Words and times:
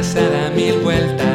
cabeza 0.00 0.20
da 0.30 0.48
mil 0.50 0.78
vueltas. 0.80 1.26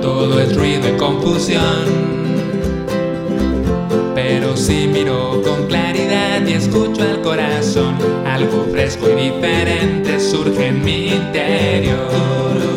Todo 0.00 0.40
es 0.40 0.56
ruido 0.56 0.88
y 0.88 0.96
confusión. 0.96 1.84
Pero 4.14 4.56
si 4.56 4.86
miro 4.86 5.42
con 5.42 5.66
claridad 5.66 6.46
y 6.46 6.54
escucho 6.54 7.02
al 7.02 7.20
corazón, 7.20 7.96
algo 8.24 8.64
fresco 8.72 9.06
y 9.10 9.30
diferente 9.30 10.18
surge 10.18 10.68
en 10.68 10.82
mi 10.82 11.08
interior. 11.08 12.75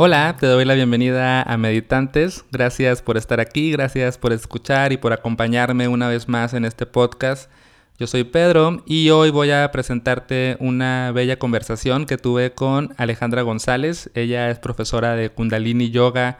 Hola, 0.00 0.36
te 0.38 0.46
doy 0.46 0.64
la 0.64 0.74
bienvenida 0.74 1.42
a 1.42 1.56
Meditantes. 1.56 2.44
Gracias 2.52 3.02
por 3.02 3.16
estar 3.16 3.40
aquí, 3.40 3.72
gracias 3.72 4.16
por 4.16 4.32
escuchar 4.32 4.92
y 4.92 4.96
por 4.96 5.12
acompañarme 5.12 5.88
una 5.88 6.06
vez 6.06 6.28
más 6.28 6.54
en 6.54 6.64
este 6.64 6.86
podcast. 6.86 7.50
Yo 7.98 8.06
soy 8.06 8.22
Pedro 8.22 8.84
y 8.86 9.10
hoy 9.10 9.30
voy 9.30 9.50
a 9.50 9.68
presentarte 9.72 10.56
una 10.60 11.10
bella 11.10 11.40
conversación 11.40 12.06
que 12.06 12.16
tuve 12.16 12.52
con 12.52 12.94
Alejandra 12.96 13.42
González. 13.42 14.08
Ella 14.14 14.50
es 14.50 14.60
profesora 14.60 15.16
de 15.16 15.30
Kundalini 15.30 15.90
Yoga 15.90 16.38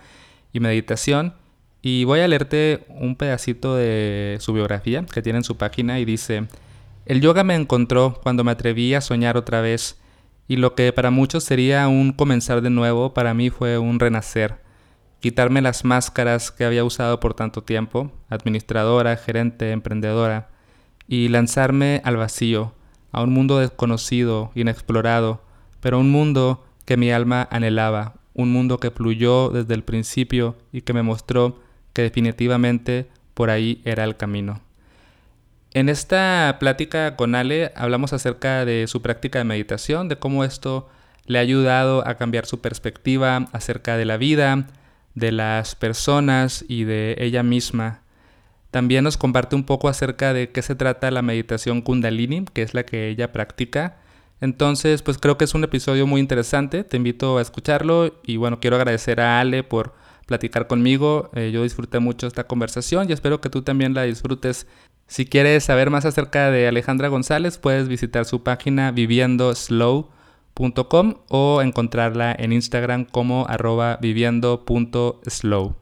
y 0.52 0.60
Meditación. 0.60 1.34
Y 1.82 2.04
voy 2.04 2.20
a 2.20 2.28
leerte 2.28 2.86
un 2.88 3.16
pedacito 3.16 3.74
de 3.74 4.36
su 4.38 4.52
biografía 4.52 5.04
que 5.04 5.20
tiene 5.20 5.38
en 5.38 5.44
su 5.44 5.56
página 5.56 5.98
y 5.98 6.04
dice, 6.04 6.46
el 7.06 7.20
yoga 7.20 7.42
me 7.42 7.56
encontró 7.56 8.20
cuando 8.22 8.44
me 8.44 8.52
atreví 8.52 8.94
a 8.94 9.00
soñar 9.00 9.36
otra 9.36 9.60
vez 9.62 9.98
y 10.48 10.56
lo 10.56 10.74
que 10.74 10.92
para 10.94 11.10
muchos 11.10 11.44
sería 11.44 11.86
un 11.88 12.12
comenzar 12.12 12.62
de 12.62 12.70
nuevo, 12.70 13.12
para 13.12 13.34
mí 13.34 13.50
fue 13.50 13.76
un 13.76 14.00
renacer. 14.00 14.62
Quitarme 15.20 15.60
las 15.60 15.84
máscaras 15.84 16.50
que 16.50 16.64
había 16.64 16.84
usado 16.84 17.20
por 17.20 17.34
tanto 17.34 17.62
tiempo, 17.62 18.10
administradora, 18.30 19.16
gerente, 19.16 19.72
emprendedora, 19.72 20.48
y 21.06 21.28
lanzarme 21.28 22.00
al 22.04 22.16
vacío, 22.16 22.72
a 23.12 23.22
un 23.22 23.32
mundo 23.32 23.58
desconocido, 23.58 24.50
inexplorado, 24.54 25.42
pero 25.80 25.98
un 25.98 26.10
mundo 26.10 26.64
que 26.86 26.96
mi 26.96 27.10
alma 27.10 27.46
anhelaba, 27.50 28.14
un 28.32 28.50
mundo 28.50 28.78
que 28.78 28.90
fluyó 28.90 29.50
desde 29.50 29.74
el 29.74 29.84
principio 29.84 30.56
y 30.72 30.80
que 30.82 30.94
me 30.94 31.02
mostró 31.02 31.60
que 31.92 32.02
definitivamente 32.02 33.10
por 33.34 33.50
ahí 33.50 33.82
era 33.84 34.04
el 34.04 34.16
camino. 34.16 34.60
En 35.74 35.88
esta 35.88 36.56
plática 36.58 37.14
con 37.16 37.34
Ale 37.34 37.72
hablamos 37.76 38.12
acerca 38.12 38.64
de 38.64 38.86
su 38.86 39.02
práctica 39.02 39.38
de 39.38 39.44
meditación, 39.44 40.08
de 40.08 40.18
cómo 40.18 40.44
esto 40.44 40.88
le 41.26 41.38
ha 41.38 41.42
ayudado 41.42 42.06
a 42.08 42.14
cambiar 42.14 42.46
su 42.46 42.60
perspectiva 42.60 43.48
acerca 43.52 43.96
de 43.96 44.06
la 44.06 44.16
vida, 44.16 44.66
de 45.14 45.30
las 45.30 45.74
personas 45.74 46.64
y 46.68 46.84
de 46.84 47.16
ella 47.18 47.42
misma. 47.42 48.00
También 48.70 49.04
nos 49.04 49.16
comparte 49.16 49.56
un 49.56 49.64
poco 49.64 49.88
acerca 49.88 50.32
de 50.32 50.50
qué 50.50 50.62
se 50.62 50.74
trata 50.74 51.10
la 51.10 51.22
meditación 51.22 51.82
kundalini, 51.82 52.46
que 52.52 52.62
es 52.62 52.74
la 52.74 52.84
que 52.84 53.08
ella 53.08 53.32
practica. 53.32 53.96
Entonces, 54.40 55.02
pues 55.02 55.18
creo 55.18 55.36
que 55.36 55.44
es 55.44 55.54
un 55.54 55.64
episodio 55.64 56.06
muy 56.06 56.20
interesante, 56.20 56.84
te 56.84 56.96
invito 56.96 57.38
a 57.38 57.42
escucharlo 57.42 58.20
y 58.24 58.36
bueno, 58.36 58.60
quiero 58.60 58.76
agradecer 58.76 59.20
a 59.20 59.40
Ale 59.40 59.64
por 59.64 59.94
platicar 60.26 60.66
conmigo. 60.66 61.30
Eh, 61.34 61.50
yo 61.52 61.62
disfruté 61.62 61.98
mucho 61.98 62.26
esta 62.26 62.44
conversación 62.44 63.08
y 63.08 63.12
espero 63.12 63.40
que 63.40 63.50
tú 63.50 63.62
también 63.62 63.94
la 63.94 64.04
disfrutes 64.04 64.66
si 65.08 65.24
quieres 65.24 65.64
saber 65.64 65.88
más 65.88 66.04
acerca 66.04 66.50
de 66.50 66.68
Alejandra 66.68 67.08
González, 67.08 67.56
puedes 67.56 67.88
visitar 67.88 68.26
su 68.26 68.42
página 68.42 68.92
viviendoslow.com 68.92 71.14
o 71.28 71.62
encontrarla 71.62 72.36
en 72.38 72.52
Instagram 72.52 73.06
como 73.06 73.46
arroba 73.48 73.96
viviendo.slow. 74.02 75.76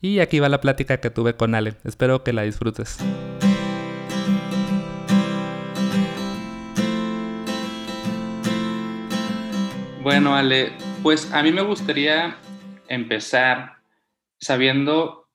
Y 0.00 0.20
aquí 0.20 0.40
va 0.40 0.48
la 0.48 0.62
plática 0.62 1.00
que 1.00 1.10
tuve 1.10 1.36
con 1.36 1.54
Ale. 1.54 1.74
Espero 1.84 2.24
que 2.24 2.32
la 2.32 2.40
disfrutes. 2.42 2.96
Bueno, 10.02 10.34
Ale, 10.34 10.72
pues 11.02 11.30
a 11.30 11.42
mí 11.42 11.52
me 11.52 11.60
gustaría 11.60 12.38
empezar 12.88 13.74
sabiendo 14.40 15.28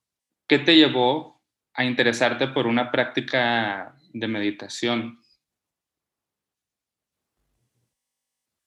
qué 0.48 0.58
te 0.58 0.76
llevó 0.76 1.31
a 1.74 1.86
interesarte 1.86 2.48
por 2.48 2.68
una 2.68 2.92
práctica 2.92 3.96
de 4.14 4.28
meditación? 4.28 5.20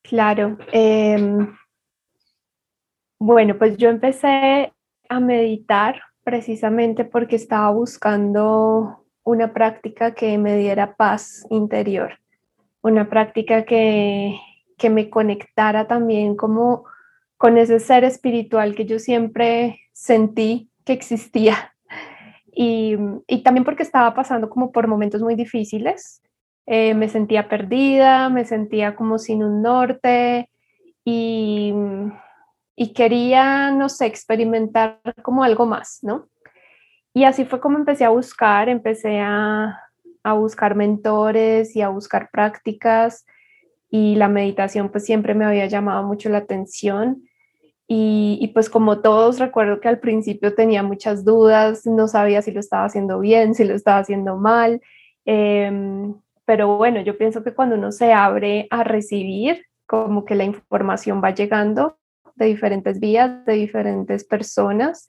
Claro. 0.02 0.58
Em, 0.72 1.56
bueno, 3.18 3.56
pues 3.58 3.76
yo 3.76 3.88
empecé 3.88 4.72
a 5.08 5.20
meditar 5.20 6.00
precisamente 6.22 7.04
porque 7.04 7.36
estaba 7.36 7.70
buscando 7.70 9.06
una 9.22 9.52
práctica 9.52 10.14
que 10.14 10.36
me 10.38 10.56
diera 10.56 10.96
paz 10.96 11.46
interior, 11.50 12.18
una 12.82 13.08
práctica 13.08 13.64
que, 13.64 14.38
que 14.76 14.90
me 14.90 15.08
conectara 15.08 15.86
también 15.86 16.36
como 16.36 16.84
con 17.36 17.58
ese 17.58 17.80
ser 17.80 18.04
espiritual 18.04 18.74
que 18.74 18.86
yo 18.86 18.98
siempre 18.98 19.80
sentí 19.92 20.70
que 20.84 20.92
existía 20.92 21.73
y, 22.56 23.42
también 23.42 23.64
porque 23.64 23.82
estaba 23.82 24.14
pasando 24.14 24.48
como 24.48 24.72
por 24.72 24.86
momentos 24.86 25.22
muy 25.22 25.34
difíciles. 25.34 26.22
Eh, 26.66 26.94
me 26.94 27.08
sentía 27.08 27.48
perdida, 27.48 28.28
me 28.28 28.44
sentía 28.44 28.94
como 28.94 29.18
sin 29.18 29.42
un 29.42 29.60
norte 29.62 30.48
y, 31.04 31.74
y 32.76 32.92
quería, 32.92 33.70
no 33.70 33.88
sé, 33.88 34.06
experimentar 34.06 35.00
como 35.22 35.44
algo 35.44 35.66
más, 35.66 35.98
¿no? 36.02 36.28
Y 37.12 37.24
así 37.24 37.44
fue 37.44 37.60
como 37.60 37.78
empecé 37.78 38.04
a 38.04 38.10
buscar, 38.10 38.68
empecé 38.68 39.20
a, 39.20 39.78
a 40.24 40.32
buscar 40.32 40.74
mentores 40.74 41.76
y 41.76 41.82
a 41.82 41.88
buscar 41.88 42.30
prácticas 42.30 43.26
y 43.90 44.16
la 44.16 44.28
meditación 44.28 44.88
pues 44.88 45.04
siempre 45.04 45.34
me 45.34 45.44
había 45.44 45.66
llamado 45.66 46.02
mucho 46.02 46.28
la 46.28 46.38
atención 46.38 47.28
y, 47.86 48.50
pues 48.54 48.70
como 48.70 49.00
todos 49.00 49.38
recuerdo 49.38 49.80
que 49.80 49.88
al 49.88 50.00
principio 50.00 50.54
tenía 50.54 50.82
muchas 50.82 51.24
dudas, 51.24 51.84
no 51.86 52.08
sabía 52.08 52.40
si 52.40 52.50
lo 52.50 52.60
estaba 52.60 52.86
haciendo 52.86 53.20
bien, 53.20 53.54
si 53.54 53.64
lo 53.64 53.74
estaba 53.74 53.98
haciendo 53.98 54.36
mal, 54.36 54.80
em, 55.26 56.14
pero 56.46 56.76
bueno, 56.76 57.02
yo 57.02 57.18
pienso 57.18 57.44
que 57.44 57.54
cuando 57.54 57.76
uno 57.76 57.92
se 57.92 58.12
abre 58.12 58.66
a 58.70 58.84
recibir, 58.84 59.66
como 59.86 60.24
que 60.24 60.34
la 60.34 60.44
información 60.44 61.22
va 61.22 61.34
llegando 61.34 61.98
de 62.36 62.46
diferentes 62.46 63.00
vías, 63.00 63.44
de 63.44 63.54
diferentes 63.54 64.24
personas, 64.24 65.06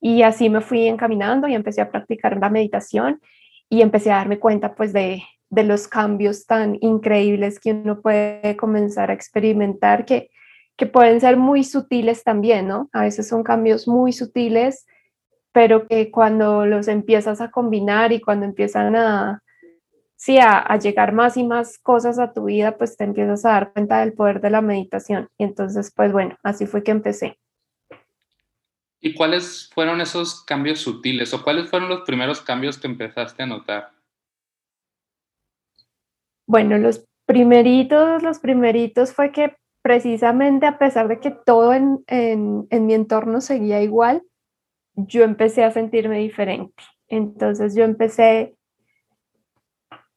y 0.00 0.22
así 0.22 0.50
me 0.50 0.60
fui 0.60 0.86
encaminando 0.86 1.48
y 1.48 1.54
empecé 1.54 1.80
a 1.80 1.90
practicar 1.90 2.38
la 2.38 2.50
meditación 2.50 3.20
y 3.68 3.82
empecé 3.82 4.12
a 4.12 4.16
darme 4.16 4.38
cuenta 4.38 4.74
pues 4.74 4.92
de, 4.92 5.22
de 5.50 5.64
los 5.64 5.88
cambios 5.88 6.46
tan 6.46 6.76
increíbles 6.80 7.58
que 7.58 7.72
uno 7.72 8.00
puede 8.00 8.56
comenzar 8.56 9.10
a 9.10 9.14
experimentar 9.14 10.04
que 10.04 10.30
que 10.76 10.86
pueden 10.86 11.20
ser 11.20 11.36
muy 11.36 11.64
sutiles 11.64 12.24
también, 12.24 12.68
¿no? 12.68 12.88
A 12.92 13.02
veces 13.02 13.28
son 13.28 13.44
cambios 13.44 13.86
muy 13.86 14.12
sutiles, 14.12 14.86
pero 15.52 15.86
que 15.86 16.10
cuando 16.10 16.66
los 16.66 16.88
empiezas 16.88 17.40
a 17.40 17.50
combinar 17.50 18.12
y 18.12 18.20
cuando 18.20 18.44
empiezan 18.44 18.96
a, 18.96 19.42
sí, 20.16 20.38
a, 20.38 20.76
llegar 20.78 21.12
más 21.12 21.36
y 21.36 21.44
más 21.44 21.78
cosas 21.78 22.18
a 22.18 22.32
tu 22.32 22.46
vida, 22.46 22.76
pues 22.76 22.96
te 22.96 23.04
empiezas 23.04 23.44
a 23.44 23.50
dar 23.50 23.72
cuenta 23.72 24.00
del 24.00 24.14
poder 24.14 24.40
de 24.40 24.50
la 24.50 24.62
meditación. 24.62 25.28
Y 25.38 25.44
entonces, 25.44 25.92
pues 25.94 26.12
bueno, 26.12 26.36
así 26.42 26.66
fue 26.66 26.82
que 26.82 26.90
empecé. 26.90 27.38
¿Y 29.00 29.14
cuáles 29.14 29.70
fueron 29.72 30.00
esos 30.00 30.42
cambios 30.44 30.80
sutiles 30.80 31.32
o 31.34 31.44
cuáles 31.44 31.70
fueron 31.70 31.88
los 31.88 32.00
primeros 32.00 32.40
cambios 32.40 32.78
que 32.78 32.88
empezaste 32.88 33.42
a 33.42 33.46
notar? 33.46 33.92
Bueno, 36.46 36.78
los 36.78 37.04
primeritos, 37.26 38.22
los 38.22 38.38
primeritos 38.38 39.12
fue 39.12 39.30
que 39.30 39.56
precisamente 39.84 40.64
a 40.64 40.78
pesar 40.78 41.08
de 41.08 41.20
que 41.20 41.30
todo 41.30 41.74
en, 41.74 42.66
mi 42.70 42.94
entorno 42.94 43.42
seguía 43.42 43.82
igual, 43.82 44.22
yo 44.94 45.24
empecé 45.24 45.62
a 45.62 45.72
sentirme 45.72 46.20
diferente. 46.20 46.82
Entonces 47.06 47.74
yo 47.74 47.84
empecé 47.84 48.56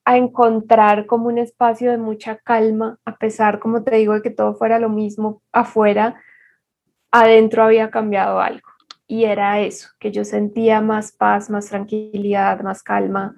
a 0.05 0.15
encontrar 0.15 1.05
como 1.05 1.27
un 1.27 1.37
espacio 1.37 1.91
de 1.91 1.97
mucha 1.97 2.37
calma, 2.37 2.97
a 3.03 3.17
pesar, 3.17 3.59
como 3.59 3.83
te 3.83 3.97
digo, 3.97 4.13
de 4.13 4.21
que 4.21 4.29
todo 4.29 4.55
fuera 4.55 4.79
lo 4.79 4.87
mismo 4.87 5.41
afuera, 5.51 6.15
adentro 7.11 7.65
había 7.65 7.91
cambiado 7.91 8.39
algo. 8.39 8.69
Y 9.05 9.25
era 9.25 9.59
eso, 9.59 9.89
que 9.99 10.11
yo 10.11 10.23
sentía 10.23 10.79
más 10.79 11.11
paz, 11.11 11.49
más 11.49 11.67
tranquilidad, 11.67 12.61
más 12.61 12.83
calma. 12.83 13.35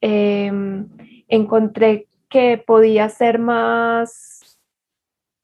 Em, 0.00 0.88
encontré 1.26 2.06
que 2.28 2.62
podía 2.64 3.08
ser 3.08 3.40
más 3.40 4.31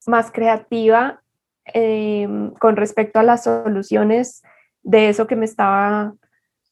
más 0.08 0.32
creativa 0.32 1.22
em, 1.66 2.52
con 2.54 2.76
respecto 2.76 3.20
a 3.20 3.22
las 3.22 3.44
soluciones 3.44 4.42
de 4.82 5.08
eso 5.10 5.26
que 5.26 5.36
me 5.36 5.44
estaba 5.44 6.14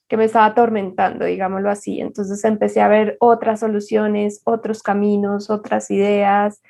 que 0.08 0.16
me 0.16 0.24
estaba 0.24 0.46
atormentando, 0.46 1.24
digámoslo 1.24 1.68
así. 1.68 2.00
Entonces 2.00 2.44
empecé 2.44 2.80
a 2.80 2.86
ver 2.86 3.16
otras 3.18 3.58
soluciones, 3.60 4.40
otros 4.44 4.82
caminos, 4.82 5.50
otras 5.50 5.90
ideas, 5.90 6.62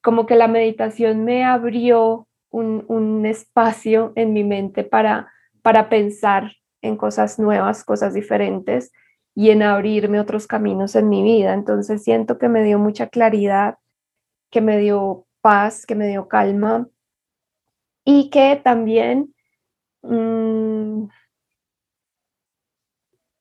como 0.00 0.26
que 0.26 0.36
la 0.36 0.46
meditación 0.46 1.24
me 1.24 1.44
abrió 1.44 2.28
un, 2.50 2.84
un 2.86 3.26
espacio 3.26 4.12
en 4.14 4.32
mi 4.32 4.44
mente 4.44 4.84
para, 4.84 5.32
para 5.60 5.88
pensar 5.88 6.52
en 6.82 6.96
cosas 6.96 7.38
nuevas, 7.38 7.84
cosas 7.84 8.14
diferentes. 8.14 8.92
y 9.36 9.50
en 9.50 9.62
abrirme 9.64 10.20
otros 10.20 10.46
caminos 10.46 10.94
en 10.94 11.08
mi 11.08 11.24
vida. 11.24 11.54
Entonces 11.54 12.04
siento 12.04 12.38
que 12.38 12.48
me 12.48 12.62
dio 12.62 12.78
mucha 12.78 13.08
claridad, 13.08 13.78
que 14.52 14.60
me 14.60 14.78
dio 14.78 15.26
paz, 15.44 15.84
que 15.84 15.94
me 15.94 16.08
dio 16.08 16.26
calma 16.26 16.88
y 18.02 18.30
que 18.30 18.58
también 18.64 19.34
mm, 20.00 21.04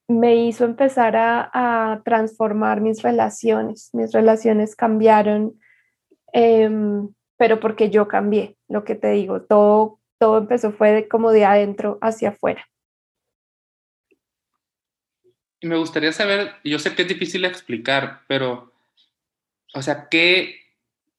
me 0.10 0.36
hizo 0.36 0.66
empezar 0.66 1.16
a, 1.16 2.02
transformar 2.04 2.82
mis 2.82 3.02
relaciones. 3.02 3.90
Mis 3.94 4.12
relaciones 4.12 4.76
cambiaron, 4.76 5.58
em, 6.34 7.08
pero 7.38 7.62
porque 7.62 7.90
yo 7.90 8.10
cambié, 8.10 8.58
lo 8.68 8.84
que 8.84 8.96
te 8.96 9.12
digo, 9.12 9.44
todo, 9.44 10.02
todo 10.20 10.40
empezó 10.40 10.74
fue 10.74 11.08
como 11.08 11.32
de 11.32 11.46
adentro 11.46 12.00
hacia 12.02 12.30
afuera. 12.30 12.68
Me 15.62 15.78
gustaría 15.78 16.12
saber, 16.12 16.52
yo 16.66 16.80
sé 16.80 16.94
que 16.94 17.04
es 17.04 17.08
difícil 17.08 17.46
explicar, 17.46 18.24
pero, 18.28 18.74
o 19.74 19.82
sea, 19.82 20.10
¿qué, 20.10 20.63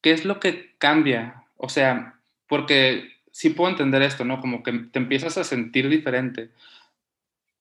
qué 0.04 0.12
es 0.12 0.24
lo 0.24 0.38
que 0.38 0.76
cambia? 0.78 1.42
O 1.56 1.68
sea, 1.68 2.20
porque 2.46 3.10
sí 3.32 3.50
puedo 3.50 3.72
entender 3.72 4.02
esto, 4.02 4.24
¿no? 4.24 4.40
Como 4.40 4.62
que 4.62 4.70
te 4.92 5.00
empiezas 5.00 5.36
a 5.38 5.42
sentir 5.42 5.88
diferente 5.88 6.50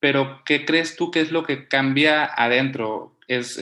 pero 0.03 0.41
¿qué 0.43 0.65
crees 0.65 0.97
tú 0.97 1.11
que 1.11 1.21
es 1.21 1.31
lo 1.31 1.45
que 1.45 1.69
cambia 1.69 2.25
adentro? 2.25 3.15
¿Es, 3.29 3.57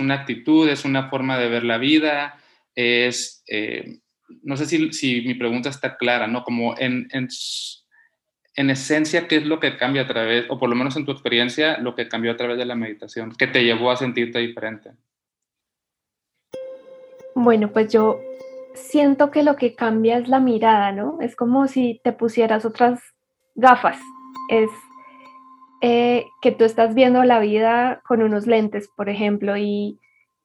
una 0.00 0.16
actitud, 0.16 0.68
es 0.68 0.84
una 0.84 1.08
forma 1.08 1.38
de 1.38 1.48
ver 1.48 1.64
la 1.64 1.78
vida? 1.78 2.38
Es, 2.74 3.42
eh, 3.46 4.00
no 4.42 4.58
sé 4.58 4.66
si, 4.66 5.22
mi 5.22 5.32
pregunta 5.32 5.70
está 5.70 5.96
clara, 5.96 6.26
¿no? 6.26 6.44
Como 6.44 6.78
en, 6.78 7.08
en, 7.12 8.68
esencia, 8.68 9.26
¿qué 9.28 9.36
es 9.36 9.46
lo 9.46 9.60
que 9.60 9.78
cambia 9.78 10.02
a 10.02 10.06
través, 10.06 10.44
o 10.50 10.58
por 10.58 10.68
lo 10.68 10.76
menos 10.76 10.94
en 10.96 11.06
tu 11.06 11.12
experiencia, 11.12 11.78
lo 11.78 11.94
que 11.94 12.06
cambió 12.06 12.32
a 12.32 12.36
través 12.36 12.58
de 12.58 12.66
la 12.66 12.74
meditación, 12.74 13.34
que 13.34 13.46
te 13.46 13.64
llevó 13.64 13.90
a 13.90 13.96
sentirte 13.96 14.40
diferente? 14.40 14.90
Bueno, 17.40 17.70
pues 17.72 17.92
yo 17.92 18.18
siento 18.74 19.30
que 19.30 19.44
lo 19.44 19.54
que 19.54 19.76
cambia 19.76 20.18
es 20.18 20.26
la 20.26 20.40
mirada, 20.40 20.90
¿no? 20.90 21.18
Es 21.20 21.36
como 21.36 21.68
si 21.68 22.00
te 22.02 22.12
pusieras 22.12 22.64
otras 22.64 23.00
gafas. 23.54 23.96
Es 24.50 24.68
eh, 25.80 26.24
que 26.42 26.50
tú 26.50 26.64
estás 26.64 26.96
viendo 26.96 27.22
la 27.22 27.38
vida 27.38 28.02
con 28.08 28.22
unos 28.22 28.48
lentes, 28.48 28.88
por 28.96 29.08
ejemplo, 29.08 29.56
y, 29.56 30.00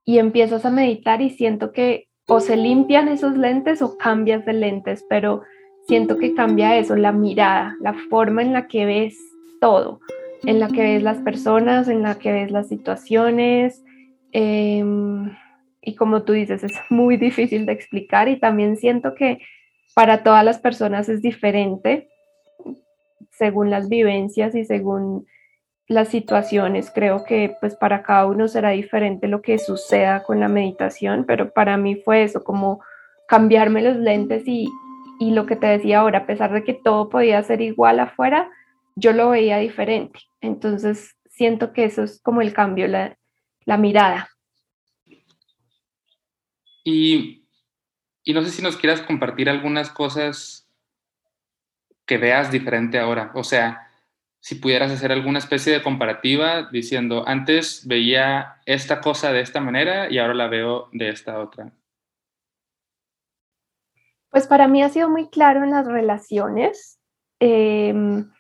y 0.06 0.19
empiezas 0.19 0.66
a 0.66 0.69
meditar 0.69 1.24
y 1.24 1.31
siento 1.31 1.72
que 1.72 2.10
o 2.28 2.40
se 2.40 2.57
limpian 2.57 3.07
esos 3.07 3.36
lentes 3.38 3.81
o 3.81 3.98
cambias 3.98 4.46
de 4.46 4.54
lentes, 4.54 5.04
pero 5.10 5.42
siento 5.88 6.19
que 6.19 6.36
cambia 6.36 6.78
eso, 6.78 6.96
la 6.96 7.12
mirada, 7.12 7.75
la 7.81 7.96
forma 8.07 8.44
en 8.44 8.54
la 8.54 8.68
que 8.68 8.86
ves 8.86 9.18
todo, 9.60 10.00
en 10.46 10.60
la 10.60 10.68
que 10.68 10.84
ves 10.84 11.01
las 11.01 11.18
personas, 11.18 11.88
en 11.88 12.04
la 12.04 12.19
que 12.19 12.31
ves 12.31 12.51
las 12.51 12.68
situaciones. 12.68 13.84
Em, 14.31 15.31
y 15.85 15.95
como 15.95 16.24
tú 16.24 16.33
dices, 16.33 16.63
es 16.63 16.74
muy 16.89 17.18
difícil 17.18 17.65
de 17.65 17.74
explicar 17.74 18.27
y 18.30 18.39
también 18.39 18.77
siento 18.77 19.13
que 19.15 19.39
para 19.94 20.24
todas 20.24 20.44
las 20.44 20.59
personas 20.59 21.09
es 21.09 21.21
diferente 21.21 22.09
según 23.31 23.69
las 23.69 23.89
vivencias 23.89 24.56
y 24.56 24.65
según 24.65 25.27
las 25.88 26.07
situaciones. 26.09 26.91
Creo 26.94 27.24
que 27.25 27.56
pues 27.59 27.75
para 27.75 28.03
cada 28.03 28.25
uno 28.25 28.47
será 28.47 28.69
diferente 28.69 29.27
lo 29.27 29.41
que 29.41 29.57
suceda 29.59 30.24
con 30.24 30.39
la 30.39 30.47
meditación, 30.47 31.25
pero 31.25 31.51
para 31.51 31.77
mí 31.77 31.95
fue 31.95 32.24
eso, 32.24 32.44
como 32.44 32.81
cambiarme 33.27 33.81
los 33.81 33.97
lentes 33.97 34.44
y, 34.47 34.68
y 35.19 35.31
lo 35.31 35.45
que 35.45 35.56
te 35.56 35.68
decía 35.68 36.00
ahora, 36.00 36.19
a 36.19 36.25
pesar 36.25 36.53
de 36.53 36.63
que 36.63 36.74
todo 36.74 37.09
podía 37.09 37.41
ser 37.44 37.62
igual 37.62 38.00
afuera, 38.00 38.50
yo 38.95 39.13
lo 39.13 39.29
veía 39.29 39.57
diferente. 39.57 40.19
Entonces 40.41 41.15
siento 41.29 41.74
que 41.74 41.86
eso 41.86 42.03
es 42.03 42.21
como 42.21 42.41
el 42.41 42.53
cambio, 42.53 42.88
la, 42.88 43.18
la 43.65 43.77
mirada. 43.77 44.29
Y, 46.83 47.45
no 48.27 48.44
sé 48.44 48.50
si 48.50 48.62
nos 48.62 48.77
quieras 48.77 49.01
compartir 49.01 49.50
algunas 49.50 49.89
cosas 49.89 50.68
que 52.06 52.18
veas 52.18 52.51
diferente 52.51 53.00
ahora? 53.00 53.31
O 53.35 53.44
sea, 53.44 53.89
si 54.39 54.56
pudieras 54.56 54.91
hacer 54.91 55.12
alguna 55.12 55.39
especie 55.39 55.71
de 55.71 55.81
comparativa 55.81 56.69
diciendo, 56.71 57.24
antes 57.25 57.88
veía 57.88 58.62
esta 58.65 59.00
cosa 59.00 59.31
de 59.31 59.41
esta 59.41 59.62
manera 59.62 60.12
y 60.12 60.18
ahora 60.18 60.33
la 60.33 60.47
veo 60.47 60.89
de 60.91 61.09
esta 61.09 61.39
otra. 61.39 61.71
Pues 64.29 64.47
para 64.47 64.68
mí 64.68 64.83
ha 64.83 64.89
sido 64.89 65.09
muy 65.09 65.29
claro 65.29 65.63
en 65.63 65.71
las 65.71 65.86
relaciones. 65.86 67.00
Em, 67.39 68.31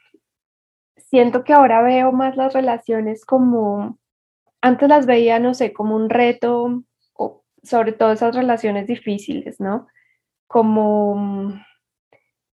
siento 0.97 1.43
que 1.43 1.53
ahora 1.53 1.81
veo 1.83 2.11
más 2.11 2.35
las 2.35 2.53
relaciones 2.53 3.23
como, 3.25 3.99
antes 4.59 4.89
las 4.89 5.05
veía, 5.05 5.39
no 5.39 5.53
sé, 5.53 5.71
como 5.71 5.95
un 5.95 6.09
reto, 6.09 6.83
sobre 7.63 7.93
todo 7.93 8.11
esas 8.11 8.35
relaciones 8.35 8.87
difíciles, 8.87 9.59
¿no? 9.59 9.87
Como 10.47 11.53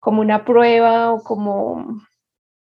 como 0.04 0.20
una 0.20 0.44
prueba 0.44 1.14
o 1.14 1.24
como, 1.24 2.02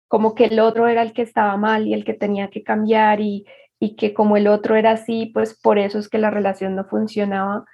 como 0.08 0.36
que 0.36 0.46
el 0.46 0.60
otro 0.60 0.88
era 0.88 1.02
el 1.02 1.14
que 1.14 1.24
estaba 1.24 1.58
mal 1.58 1.88
y 1.88 1.96
el 1.96 2.06
que 2.06 2.14
tenía 2.14 2.52
que 2.52 2.62
cambiar 2.62 3.22
y, 3.22 3.48
y 3.80 3.96
que 3.96 4.14
como 4.14 4.38
el 4.38 4.46
otro 4.46 4.76
era 4.76 4.92
así, 4.92 5.32
pues 5.34 5.60
por 5.60 5.80
eso 5.80 5.98
es 5.98 6.10
que 6.10 6.20
la 6.20 6.30
relación 6.30 6.76
no 6.76 6.86
funcionaba. 6.86 7.66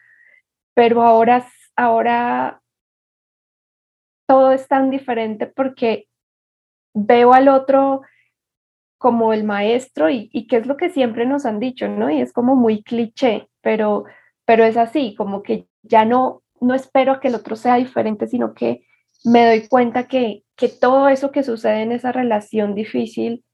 Pero 0.73 1.01
ahora, 1.01 1.45
ahora 1.75 2.61
todo 4.29 4.53
es 4.53 4.65
tan 4.69 4.89
diferente 4.91 5.45
porque 5.45 6.07
veo 6.93 7.33
al 7.33 7.49
otro 7.49 8.03
como 8.97 9.33
el 9.33 9.43
maestro 9.43 10.09
y, 10.09 10.29
y 10.31 10.47
que 10.47 10.55
es 10.55 10.67
lo 10.67 10.77
que 10.77 10.89
siempre 10.89 11.25
nos 11.25 11.45
han 11.45 11.59
dicho, 11.59 11.89
¿no? 11.89 12.09
Y 12.09 12.21
es 12.21 12.31
como 12.31 12.55
muy 12.55 12.81
cliché, 12.81 13.49
pero, 13.59 14.05
pero 14.49 14.63
es 14.63 14.77
así, 14.77 15.13
como 15.13 15.43
que 15.43 15.67
ya 15.83 16.05
no, 16.05 16.41
no 16.59 16.73
espero 16.73 17.19
que 17.19 17.27
el 17.27 17.35
otro 17.35 17.55
sea 17.55 17.75
diferente, 17.75 18.25
sino 18.25 18.55
que 18.55 18.83
me 19.23 19.45
doy 19.45 19.67
cuenta 19.67 20.07
que, 20.07 20.43
que 20.55 20.69
todo 20.69 21.07
eso 21.07 21.29
que 21.29 21.43
sucede 21.43 21.83
en 21.83 21.91
esa 21.91 22.11
relación 22.11 22.73
difícil 22.73 23.45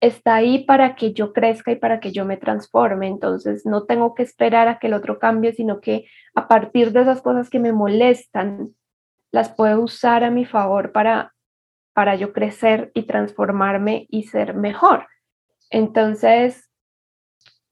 está 0.00 0.36
ahí 0.36 0.64
para 0.64 0.94
que 0.94 1.12
yo 1.12 1.34
crezca 1.34 1.70
y 1.70 1.76
para 1.76 2.00
que 2.00 2.12
yo 2.12 2.24
me 2.24 2.38
transforme. 2.38 3.08
Entonces 3.08 3.66
no 3.66 3.84
tengo 3.84 4.14
que 4.14 4.22
esperar 4.22 4.68
a 4.68 4.78
que 4.78 4.86
el 4.86 4.94
otro 4.94 5.18
cambie, 5.18 5.52
sino 5.52 5.82
que 5.82 6.06
a 6.34 6.48
partir 6.48 6.92
de 6.92 7.02
esas 7.02 7.20
cosas 7.20 7.50
que 7.50 7.58
me 7.58 7.74
molestan, 7.74 8.74
las 9.32 9.50
puedo 9.50 9.82
usar 9.82 10.24
a 10.24 10.30
mi 10.30 10.46
favor 10.46 10.92
para, 10.92 11.34
para 11.92 12.14
yo 12.14 12.32
crecer 12.32 12.90
y 12.94 13.02
transformarme 13.02 14.06
y 14.08 14.22
ser 14.22 14.54
mejor. 14.54 15.08
Entonces 15.68 16.71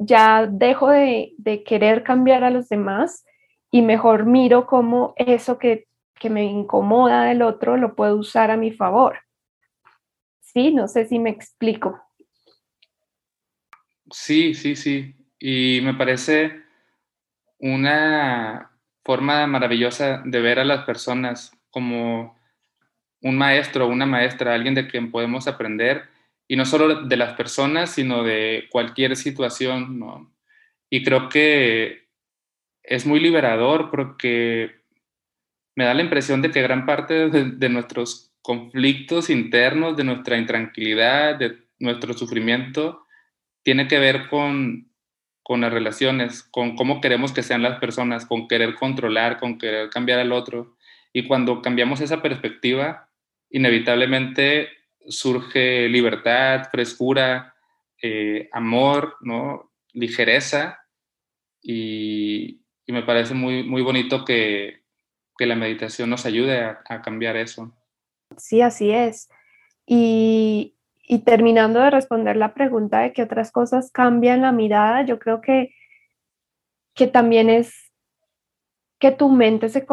ya 0.01 0.49
dejo 0.51 0.89
de, 0.89 1.35
de 1.39 1.63
querer 1.63 2.03
cambiar 2.03 2.43
a 2.43 2.51
los 2.51 2.69
demás 2.69 3.25
y 3.71 3.83
mejor 3.83 4.27
miro 4.27 4.67
cómo 4.67 5.15
eso 5.17 5.59
que 5.59 5.87
que 6.21 6.31
me 6.31 6.45
incomoda 6.45 7.25
del 7.25 7.43
otro 7.43 7.79
lo 7.79 7.97
puedo 7.97 8.15
usar 8.15 8.51
a 8.53 8.57
mi 8.57 8.71
favor. 8.71 9.19
Sí, 10.41 10.73
no 10.73 10.87
sé 10.87 11.07
si 11.07 11.19
me 11.19 11.31
explico. 11.31 11.99
Sí, 14.11 14.55
sí, 14.55 14.77
sí. 14.77 15.15
Y 15.39 15.81
me 15.83 15.95
parece 15.95 16.63
una 17.59 18.71
forma 19.03 19.47
maravillosa 19.47 20.23
de 20.25 20.41
ver 20.41 20.59
a 20.59 20.65
las 20.65 20.85
personas 20.85 21.53
como 21.71 22.39
un 23.23 23.39
maestro, 23.39 23.87
una 23.87 24.05
maestra, 24.05 24.55
alguien 24.55 24.75
de 24.75 24.89
quien 24.89 25.11
podemos 25.11 25.49
aprender, 25.49 26.05
y 26.51 26.57
no 26.57 26.65
solo 26.65 27.03
de 27.03 27.17
las 27.17 27.37
personas, 27.37 27.93
sino 27.93 28.25
de 28.25 28.67
cualquier 28.73 29.15
situación, 29.15 30.35
Y 30.91 31.05
creo 31.05 31.29
que 31.29 32.09
es 32.83 33.07
muy 33.07 33.21
liberador 33.21 33.89
porque 33.93 34.83
me 35.77 35.85
da 35.85 35.95
la 35.95 36.03
impresión 36.03 36.43
de 36.43 36.51
que 36.51 36.61
gran 36.61 36.87
parte 36.87 37.31
de, 37.31 37.69
nuestros 37.69 38.33
conflictos 38.43 39.31
internos, 39.31 39.97
de 39.97 40.03
nuestra 40.03 40.39
intranquilidad, 40.39 41.37
de 41.37 41.57
nuestro 41.79 42.15
sufrimiento, 42.15 43.07
tiene 43.63 43.87
que 43.87 44.01
ver 44.01 44.29
con, 44.29 44.91
con 45.45 45.61
las 45.61 45.73
relaciones, 45.73 46.43
con 46.43 46.75
cómo 46.75 47.01
queremos 47.01 47.33
que 47.33 47.45
sean 47.45 47.63
las 47.63 47.79
personas, 47.79 48.27
con 48.27 48.49
querer 48.49 48.75
controlar, 48.75 49.39
con 49.39 49.57
querer 49.57 49.89
cambiar 49.89 50.19
al 50.19 50.33
otro. 50.33 50.77
Y 51.13 51.29
cuando 51.29 51.63
cambiamos 51.63 52.01
esa 52.01 52.21
perspectiva, 52.21 53.09
inevitablemente 53.51 54.80
surge 55.09 55.89
libertad, 55.89 56.69
frescura, 56.71 57.55
eh, 58.03 58.49
amor, 58.53 59.17
¿no? 59.21 59.71
ligereza. 59.93 60.81
Y, 61.63 62.57
me 62.87 63.05
parece 63.05 63.35
muy, 63.35 63.63
muy 63.63 63.83
bonito 63.83 64.25
que, 64.25 64.83
que 65.39 65.47
la 65.47 65.55
meditación 65.55 66.11
nos 66.11 66.27
ayude 66.27 66.61
a, 66.61 67.03
cambiar 67.03 67.37
eso. 67.37 67.73
Sí, 68.37 68.63
así 68.63 68.91
es. 68.91 69.29
Y, 69.87 70.77
y, 71.05 71.21
terminando 71.21 71.79
de 71.79 71.91
responder 71.91 72.37
la 72.37 72.53
pregunta 72.53 72.99
de 72.99 73.13
qué 73.13 73.23
otras 73.23 73.53
cosas 73.53 73.93
cambian 73.93 74.43
la 74.43 74.51
mirada, 74.51 75.07
yo 75.07 75.21
creo 75.21 75.41
que, 75.41 75.73
que 76.95 77.07
también 77.07 77.49
es 77.49 77.93
que 78.99 79.13
tu 79.13 79.29
mente 79.29 79.69
se, 79.69 79.87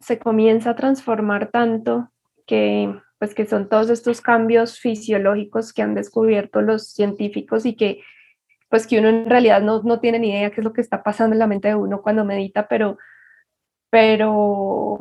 se 0.00 0.18
comienza 0.18 0.70
a 0.70 0.76
transformar 0.76 1.50
tanto 1.50 2.10
que 2.46 2.90
pues 3.20 3.34
que 3.34 3.46
son 3.46 3.68
todos 3.68 3.90
estos 3.90 4.22
cambios 4.22 4.80
fisiológicos 4.80 5.74
que 5.74 5.82
han 5.82 5.94
descubierto 5.94 6.62
los 6.62 6.88
científicos 6.88 7.66
y 7.66 7.76
que 7.76 8.00
pues 8.70 8.86
que 8.86 8.98
uno 8.98 9.10
en 9.10 9.28
realidad 9.28 9.60
no, 9.60 9.82
no 9.82 10.00
tiene 10.00 10.18
ni 10.18 10.30
idea 10.30 10.50
qué 10.50 10.62
es 10.62 10.64
lo 10.64 10.72
que 10.72 10.80
está 10.80 11.02
pasando 11.02 11.34
en 11.34 11.40
la 11.40 11.46
mente 11.46 11.68
de 11.68 11.74
uno 11.74 12.00
cuando 12.00 12.24
medita, 12.24 12.66
pero, 12.66 12.96
pero, 13.90 14.96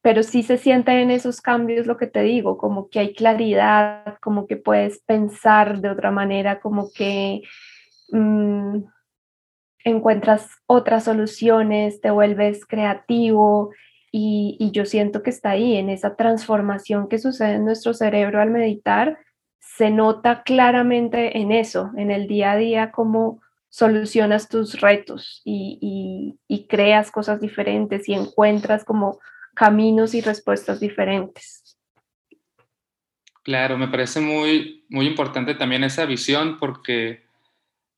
pero 0.00 0.22
sí 0.22 0.44
se 0.44 0.58
siente 0.58 0.92
en 0.92 1.10
esos 1.10 1.40
cambios 1.40 1.86
lo 1.86 1.96
que 1.96 2.06
te 2.06 2.20
digo, 2.20 2.56
como 2.56 2.88
que 2.88 3.00
hay 3.00 3.14
claridad, 3.14 4.18
como 4.20 4.46
que 4.46 4.56
puedes 4.56 5.00
pensar 5.00 5.80
de 5.80 5.90
otra 5.90 6.12
manera, 6.12 6.60
como 6.60 6.90
que 6.94 7.42
mm, 8.12 8.84
encuentras 9.82 10.50
otras 10.66 11.04
soluciones, 11.04 12.00
te 12.00 12.12
vuelves 12.12 12.64
creativo 12.64 13.72
y, 14.10 14.56
y 14.58 14.70
yo 14.72 14.84
siento 14.84 15.22
que 15.22 15.30
está 15.30 15.50
ahí, 15.50 15.76
en 15.76 15.90
esa 15.90 16.16
transformación 16.16 17.08
que 17.08 17.18
sucede 17.18 17.54
en 17.54 17.64
nuestro 17.64 17.94
cerebro 17.94 18.40
al 18.40 18.50
meditar 18.50 19.18
se 19.80 19.90
nota 19.90 20.42
claramente 20.42 21.38
en 21.38 21.52
eso, 21.52 21.90
en 21.96 22.10
el 22.10 22.26
día 22.26 22.52
a 22.52 22.56
día, 22.56 22.90
cómo 22.90 23.40
solucionas 23.70 24.48
tus 24.48 24.80
retos 24.80 25.40
y, 25.44 26.36
creas 26.68 27.10
cosas 27.10 27.40
diferentes 27.40 28.08
y 28.08 28.12
encuentras 28.12 28.84
como 28.84 29.18
caminos 29.54 30.14
y 30.14 30.20
respuestas 30.20 30.80
diferentes. 30.80 31.78
Claro, 33.42 33.78
me 33.78 33.88
parece 33.88 34.20
muy, 34.20 34.84
muy 34.90 35.06
importante 35.06 35.54
también 35.54 35.82
esa 35.82 36.04
visión 36.04 36.58
porque 36.58 37.24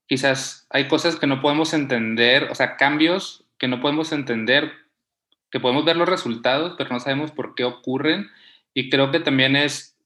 quizás 0.06 0.66
hay 0.70 0.88
cosas 0.88 1.16
que 1.16 1.26
no 1.26 1.42
podemos 1.42 1.74
entender, 1.74 2.44
o 2.44 2.54
sea, 2.54 2.76
cambios 2.76 3.44
que 3.58 3.66
no 3.66 3.80
podemos 3.80 4.12
entender, 4.12 4.72
que 5.52 5.60
podemos 5.60 5.84
ver 5.84 5.96
los 5.96 6.08
resultados, 6.08 6.74
pero 6.76 6.90
no 6.90 6.98
sabemos 6.98 7.30
por 7.30 7.54
qué 7.54 7.64
ocurren. 7.64 8.30
Y 8.74 8.88
creo 8.88 9.10
que 9.10 9.20
también 9.20 9.54
es 9.54 9.98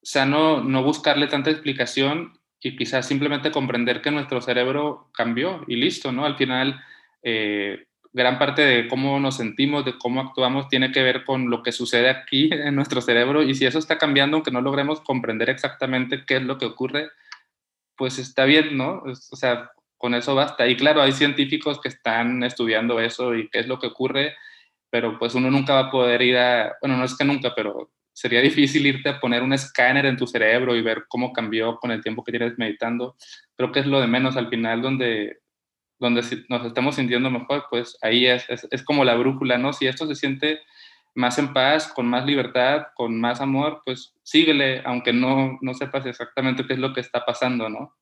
sano 0.00 0.62
no 0.62 0.82
buscarle 0.82 1.26
tanta 1.26 1.50
explicación 1.50 2.38
y 2.60 2.76
quizás 2.76 3.06
simplemente 3.06 3.50
comprender 3.50 4.00
que 4.00 4.12
nuestro 4.12 4.40
cerebro 4.40 5.10
cambió 5.12 5.64
y 5.66 5.74
listo, 5.74 6.12
¿no? 6.12 6.24
Al 6.24 6.36
final, 6.36 6.80
eh, 7.24 7.86
gran 8.12 8.38
parte 8.38 8.62
de 8.62 8.86
cómo 8.86 9.18
nos 9.18 9.36
sentimos, 9.36 9.84
de 9.84 9.98
cómo 9.98 10.20
actuamos, 10.20 10.68
tiene 10.68 10.92
que 10.92 11.02
ver 11.02 11.24
con 11.24 11.50
lo 11.50 11.64
que 11.64 11.72
sucede 11.72 12.08
aquí 12.08 12.50
en 12.52 12.76
nuestro 12.76 13.00
cerebro 13.00 13.42
y 13.42 13.54
si 13.56 13.66
eso 13.66 13.80
está 13.80 13.98
cambiando, 13.98 14.36
aunque 14.36 14.52
no 14.52 14.60
logremos 14.60 15.00
comprender 15.00 15.50
exactamente 15.50 16.24
qué 16.24 16.36
es 16.36 16.42
lo 16.42 16.58
que 16.58 16.66
ocurre, 16.66 17.10
pues 17.96 18.20
está 18.20 18.44
bien, 18.44 18.76
¿no? 18.76 19.02
O 19.04 19.36
sea, 19.36 19.72
con 19.98 20.14
eso 20.14 20.36
basta. 20.36 20.68
Y 20.68 20.76
claro, 20.76 21.02
hay 21.02 21.12
científicos 21.12 21.80
que 21.80 21.88
están 21.88 22.44
estudiando 22.44 23.00
eso 23.00 23.34
y 23.34 23.48
qué 23.48 23.58
es 23.58 23.66
lo 23.66 23.80
que 23.80 23.88
ocurre, 23.88 24.34
pero 24.92 25.18
pues 25.18 25.34
uno 25.34 25.50
nunca 25.50 25.72
va 25.72 25.80
a 25.88 25.90
poder 25.90 26.20
ir 26.20 26.36
a, 26.36 26.76
bueno, 26.82 26.98
no 26.98 27.04
es 27.04 27.16
que 27.16 27.24
nunca, 27.24 27.54
pero 27.56 27.90
sería 28.12 28.42
difícil 28.42 28.86
irte 28.86 29.08
a 29.08 29.20
poner 29.20 29.42
un 29.42 29.54
escáner 29.54 30.04
en 30.04 30.18
tu 30.18 30.26
cerebro 30.26 30.76
y 30.76 30.82
ver 30.82 31.06
cómo 31.08 31.32
cambió 31.32 31.78
con 31.78 31.90
el 31.90 32.02
tiempo 32.02 32.22
que 32.22 32.30
tienes 32.30 32.58
meditando. 32.58 33.16
Creo 33.56 33.72
que 33.72 33.80
es 33.80 33.86
lo 33.86 34.02
de 34.02 34.06
menos 34.06 34.36
al 34.36 34.50
final 34.50 34.82
donde, 34.82 35.38
donde 35.98 36.20
nos 36.50 36.66
estamos 36.66 36.96
sintiendo 36.96 37.30
mejor, 37.30 37.64
pues 37.70 37.96
ahí 38.02 38.26
es, 38.26 38.44
es, 38.50 38.82
como 38.84 39.02
la 39.02 39.14
brújula, 39.14 39.56
¿no? 39.56 39.72
Si 39.72 39.86
esto 39.86 40.06
se 40.06 40.14
siente 40.14 40.60
más 41.14 41.38
en 41.38 41.54
paz, 41.54 41.90
con 41.90 42.06
más 42.06 42.26
libertad, 42.26 42.88
con 42.94 43.18
más 43.18 43.40
amor, 43.40 43.80
pues 43.86 44.14
síguele, 44.22 44.82
aunque 44.84 45.14
no, 45.14 45.56
no 45.62 45.72
sepas 45.72 46.04
exactamente 46.04 46.66
qué 46.66 46.74
es 46.74 46.78
lo 46.78 46.92
que 46.92 47.00
está 47.00 47.24
pasando, 47.24 47.70
¿no? 47.70 47.96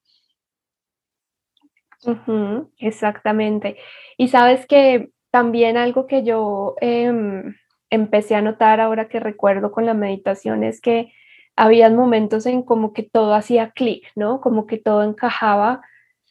exactamente. 2.78 3.76
Y 4.16 4.26
sabes 4.26 4.66
que 4.66 5.10
también 5.30 5.76
algo 5.76 6.06
que 6.06 6.22
yo 6.22 6.74
em, 6.80 7.54
empecé 7.90 8.34
a 8.34 8.42
notar 8.42 8.80
ahora 8.80 9.08
que 9.08 9.20
recuerdo 9.20 9.72
con 9.72 9.86
la 9.86 9.94
meditación 9.94 10.64
es 10.64 10.80
que 10.80 11.12
había 11.56 11.90
momentos 11.90 12.46
en 12.46 12.62
como 12.62 12.92
que 12.92 13.02
todo 13.02 13.34
hacía 13.34 13.70
clic, 13.72 14.06
¿no? 14.16 14.40
Como 14.40 14.66
que 14.66 14.78
todo 14.78 15.02
encajaba, 15.02 15.82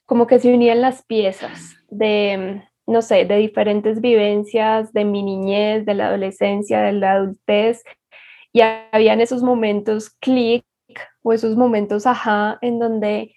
como 0.05 0.27
que 0.27 0.39
se 0.39 0.53
unían 0.53 0.81
las 0.81 1.03
piezas 1.05 1.75
de, 1.89 2.63
no 2.87 3.01
sé, 3.01 3.25
de 3.25 3.37
diferentes 3.37 4.01
vivencias, 4.01 4.91
de 4.93 5.05
mi 5.05 5.21
niñez, 5.23 5.85
de 5.85 5.93
la 5.93 6.07
adolescencia, 6.07 6.81
de 6.81 6.93
la 6.93 7.11
adultez, 7.13 7.83
y 8.51 8.61
habían 8.91 9.21
esos 9.21 9.43
momentos 9.43 10.09
clic 10.09 10.65
o 11.21 11.33
esos 11.33 11.55
momentos 11.55 12.07
ajá 12.07 12.57
en 12.61 12.79
donde 12.79 13.35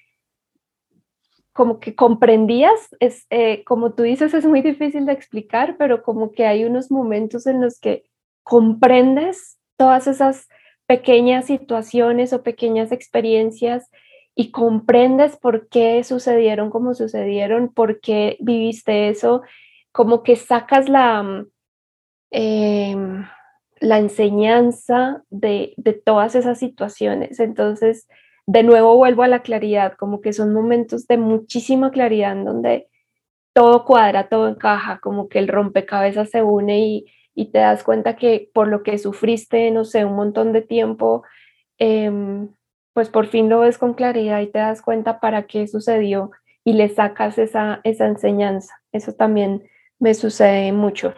como 1.53 1.81
que 1.81 1.95
comprendías, 1.95 2.89
es, 2.99 3.27
eh, 3.31 3.63
como 3.65 3.93
tú 3.93 4.03
dices, 4.05 4.33
es 4.35 4.47
muy 4.47 4.63
difícil 4.63 5.05
de 5.05 5.13
explicar, 5.13 5.77
pero 5.79 6.03
como 6.03 6.33
que 6.33 6.47
hay 6.47 6.65
unos 6.65 6.91
momentos 6.91 7.47
en 7.47 7.61
los 7.61 7.79
que 7.79 8.05
comprendes 8.43 9.59
todas 9.77 10.07
esas 10.07 10.49
pequeñas 10.87 11.47
situaciones 11.47 12.33
o 12.33 12.43
pequeñas 12.43 12.91
experiencias 12.91 13.91
y 14.35 14.51
comprendes 14.51 15.37
por 15.37 15.69
qué 15.69 16.03
sucedieron 16.05 16.71
como 16.71 16.95
sucedieron, 16.95 17.73
por 17.73 18.01
qué 18.01 18.39
viviste 18.41 19.09
eso, 19.09 19.43
como 19.93 20.23
que 20.23 20.37
sacas 20.37 20.89
la, 20.89 21.45
em, 22.31 23.27
la 23.81 23.99
enseñanza 23.99 25.23
de, 25.29 25.75
de 25.77 25.93
todas 25.93 26.35
esas 26.35 26.59
situaciones. 26.59 27.41
Entonces, 27.41 28.09
de 28.47 28.63
nuevo 28.63 28.97
vuelvo 28.97 29.23
a 29.23 29.29
la 29.29 29.43
claridad, 29.43 29.95
como 29.99 30.21
que 30.21 30.33
son 30.33 30.53
momentos 30.53 31.07
de 31.07 31.17
muchísima 31.17 31.91
claridad 31.91 32.33
en 32.33 32.45
donde 32.45 32.89
todo 33.55 33.85
cuadra, 33.85 34.29
todo 34.29 34.49
encaja, 34.49 34.99
como 35.01 35.29
que 35.29 35.39
el 35.39 35.49
rompecabezas 35.49 36.31
se 36.31 36.43
une 36.43 36.81
y, 36.81 37.07
y 37.35 37.53
te 37.53 37.59
das 37.59 37.85
cuenta 37.85 38.17
que 38.17 38.51
por 38.53 38.69
lo 38.69 38.83
que 38.83 38.99
sufriste, 38.99 39.71
no 39.71 39.85
sé, 39.85 40.05
un 40.05 40.15
montón 40.15 40.53
de 40.53 40.63
tiempo, 40.63 41.23
em, 41.79 42.49
pues 42.95 43.09
por 43.09 43.27
fin 43.27 43.49
lo 43.49 43.61
ves 43.61 43.79
con 43.79 43.95
claridad 43.95 44.41
y 44.41 44.49
te 44.49 44.59
das 44.59 44.83
cuenta 44.83 45.21
para 45.21 45.47
qué 45.47 45.67
sucedió 45.67 46.31
y 46.65 46.75
le 46.75 46.89
sacas 46.89 47.39
esa, 47.39 47.81
esa 47.85 48.07
enseñanza. 48.07 48.75
Eso 48.93 49.15
también 49.15 49.69
me 49.99 50.15
sucede 50.15 50.73
mucho. 50.73 51.15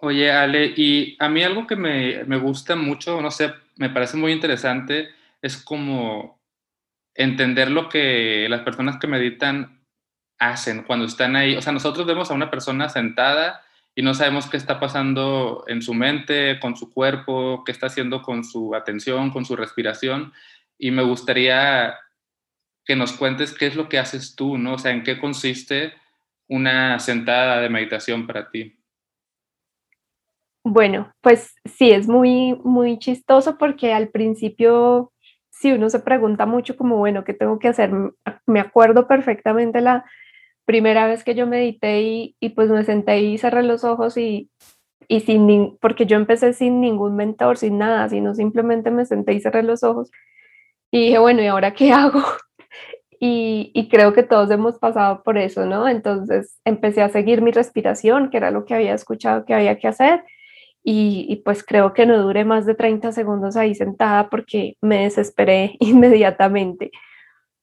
Oye, 0.00 0.30
Ale, 0.30 0.72
y 0.76 1.16
a 1.18 1.28
mí 1.28 1.42
algo 1.42 1.66
que 1.66 1.76
me, 1.76 2.24
me 2.24 2.36
gusta 2.36 2.76
mucho, 2.76 3.20
no 3.20 3.30
sé, 3.30 3.52
me 3.76 3.90
parece 3.90 4.16
muy 4.16 4.32
interesante, 4.32 5.08
es 5.42 5.56
como 5.56 6.40
entender 7.14 7.70
lo 7.70 7.88
que 7.88 8.46
las 8.48 8.62
personas 8.62 8.98
que 8.98 9.08
meditan 9.08 9.82
hacen 10.38 10.84
cuando 10.84 11.06
están 11.06 11.36
ahí. 11.36 11.56
O 11.56 11.62
sea, 11.62 11.72
nosotros 11.72 12.06
vemos 12.06 12.30
a 12.30 12.34
una 12.34 12.50
persona 12.50 12.88
sentada 12.88 13.62
y 13.94 14.02
no 14.02 14.14
sabemos 14.14 14.48
qué 14.48 14.56
está 14.56 14.78
pasando 14.78 15.64
en 15.66 15.82
su 15.82 15.94
mente, 15.94 16.60
con 16.60 16.76
su 16.76 16.92
cuerpo, 16.92 17.64
qué 17.66 17.72
está 17.72 17.88
haciendo 17.88 18.22
con 18.22 18.44
su 18.44 18.74
atención, 18.76 19.30
con 19.30 19.44
su 19.44 19.56
respiración. 19.56 20.32
Y 20.78 20.92
me 20.92 21.02
gustaría 21.02 21.98
que 22.84 22.94
nos 22.94 23.12
cuentes 23.12 23.52
qué 23.52 23.66
es 23.66 23.74
lo 23.74 23.88
que 23.88 23.98
haces 23.98 24.36
tú, 24.36 24.56
¿no? 24.56 24.74
O 24.74 24.78
sea, 24.78 24.92
en 24.92 25.02
qué 25.02 25.18
consiste 25.18 25.94
una 26.46 27.00
sentada 27.00 27.60
de 27.60 27.68
meditación 27.68 28.26
para 28.28 28.50
ti. 28.50 28.77
Bueno, 30.64 31.12
pues 31.20 31.54
sí, 31.64 31.90
es 31.90 32.08
muy, 32.08 32.54
muy 32.64 32.98
chistoso 32.98 33.58
porque 33.58 33.92
al 33.92 34.08
principio, 34.08 35.12
si 35.50 35.72
uno 35.72 35.88
se 35.90 36.00
pregunta 36.00 36.46
mucho 36.46 36.76
como, 36.76 36.96
bueno, 36.96 37.24
¿qué 37.24 37.34
tengo 37.34 37.58
que 37.58 37.68
hacer? 37.68 37.90
Me 38.46 38.60
acuerdo 38.60 39.08
perfectamente 39.08 39.80
la, 39.80 40.04
primera 40.68 41.06
vez 41.06 41.24
que 41.24 41.34
yo 41.34 41.46
medité 41.46 42.02
y, 42.02 42.36
y 42.40 42.50
pues 42.50 42.68
me 42.68 42.84
senté 42.84 43.20
y 43.20 43.38
cerré 43.38 43.62
los 43.62 43.84
ojos 43.84 44.18
y, 44.18 44.50
y 45.08 45.20
sin, 45.20 45.78
porque 45.80 46.04
yo 46.04 46.18
empecé 46.18 46.52
sin 46.52 46.82
ningún 46.82 47.16
mentor, 47.16 47.56
sin 47.56 47.78
nada, 47.78 48.06
sino 48.10 48.34
simplemente 48.34 48.90
me 48.90 49.06
senté 49.06 49.32
y 49.32 49.40
cerré 49.40 49.62
los 49.62 49.82
ojos 49.82 50.10
y 50.90 51.06
dije, 51.06 51.18
bueno, 51.18 51.42
¿y 51.42 51.46
ahora 51.46 51.72
qué 51.72 51.90
hago? 51.94 52.22
Y, 53.18 53.70
y, 53.74 53.88
creo 53.88 54.12
que 54.12 54.22
todos 54.22 54.50
hemos 54.50 54.78
pasado 54.78 55.22
por 55.22 55.38
eso, 55.38 55.64
¿no? 55.64 55.88
Entonces 55.88 56.60
empecé 56.66 57.00
a 57.00 57.08
seguir 57.08 57.40
mi 57.40 57.50
respiración, 57.50 58.28
que 58.28 58.36
era 58.36 58.50
lo 58.50 58.66
que 58.66 58.74
había 58.74 58.92
escuchado 58.92 59.46
que 59.46 59.54
había 59.54 59.78
que 59.78 59.88
hacer, 59.88 60.22
y, 60.90 61.26
y, 61.28 61.36
pues 61.36 61.62
creo 61.62 61.92
que 61.92 62.06
no 62.06 62.16
duré 62.16 62.46
más 62.46 62.64
de 62.64 62.74
30 62.74 63.12
segundos 63.12 63.58
ahí 63.58 63.74
sentada 63.74 64.30
porque 64.30 64.78
me 64.80 65.02
desesperé 65.02 65.76
inmediatamente. 65.80 66.90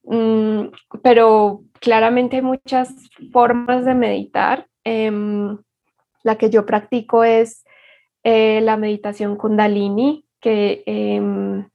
Mm, 0.04 0.68
pero 1.02 1.64
claramente 1.80 2.36
hay 2.36 2.44
muchas 2.44 2.94
formas 3.34 3.84
de 3.84 3.96
meditar. 3.96 4.68
Em, 4.84 5.58
la 6.22 6.38
que 6.38 6.52
yo 6.52 6.68
practico 6.68 7.24
es 7.24 7.66
eh, 8.24 8.62
la 8.62 8.78
meditación 8.78 9.38
kundalini, 9.38 10.28
que 10.40 10.84
em, 10.86 11.68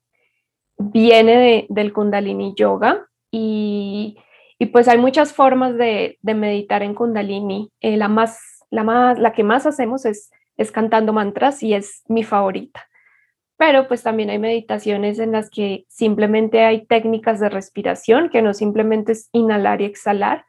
viene 0.78 1.66
del 1.68 1.92
kundalini 1.92 2.54
yoga 2.54 3.08
y, 3.32 4.16
pues 4.72 4.86
hay 4.86 4.98
muchas 4.98 5.32
formas 5.32 5.76
de, 5.76 6.16
meditar 6.22 6.84
en 6.84 6.94
kundalini. 6.94 7.72
Eh, 7.80 7.96
la, 7.96 8.06
más, 8.06 8.38
la, 8.70 8.84
más, 8.84 9.18
la 9.18 9.32
que 9.32 9.42
más 9.42 9.66
hacemos 9.66 10.04
es, 10.04 10.30
es 10.60 10.70
cantando 10.70 11.14
mantras 11.14 11.62
y 11.62 11.72
es 11.72 12.02
mi 12.06 12.22
favorita. 12.22 12.86
Pero 13.56 13.88
pues 13.88 14.02
también 14.02 14.28
hay 14.28 14.38
meditaciones 14.38 15.18
en 15.18 15.32
las 15.32 15.48
que 15.48 15.86
simplemente 15.88 16.64
hay 16.64 16.84
técnicas 16.84 17.40
de 17.40 17.48
respiración, 17.48 18.28
que 18.28 18.42
no 18.42 18.52
simplemente 18.52 19.12
es 19.12 19.30
inhalar 19.32 19.80
y 19.80 19.86
exhalar, 19.86 20.44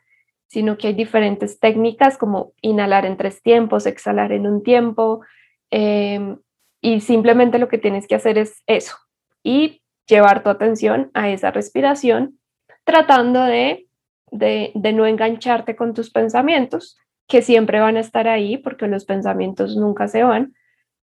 sino 0.47 0.77
que 0.77 0.87
hay 0.87 0.93
diferentes 0.93 1.59
técnicas 1.59 2.17
como 2.17 2.51
inhalar 2.61 3.05
en 3.05 3.15
tres 3.15 3.41
tiempos, 3.41 3.85
exhalar 3.85 4.33
en 4.33 4.45
un 4.47 4.63
tiempo, 4.63 5.21
em, 5.69 6.37
y 6.81 6.99
simplemente 6.99 7.57
lo 7.57 7.69
que 7.69 7.77
tienes 7.77 8.05
que 8.05 8.15
hacer 8.15 8.37
es 8.37 8.61
eso, 8.67 8.97
y 9.43 9.81
llevar 10.07 10.43
tu 10.43 10.49
atención 10.49 11.09
a 11.13 11.29
esa 11.29 11.51
respiración 11.51 12.37
tratando 12.83 13.43
de, 13.43 13.87
de, 14.31 14.71
de 14.75 14.91
no 14.91 15.05
engancharte 15.05 15.77
con 15.77 15.93
tus 15.93 16.11
pensamientos, 16.11 16.97
que 17.27 17.41
siempre 17.41 17.79
van 17.79 17.97
a 17.97 18.01
estar 18.01 18.27
ahí 18.27 18.57
porque 18.57 18.87
los 18.87 19.05
pensamientos 19.05 19.75
nunca 19.75 20.07
se 20.07 20.23
van, 20.23 20.53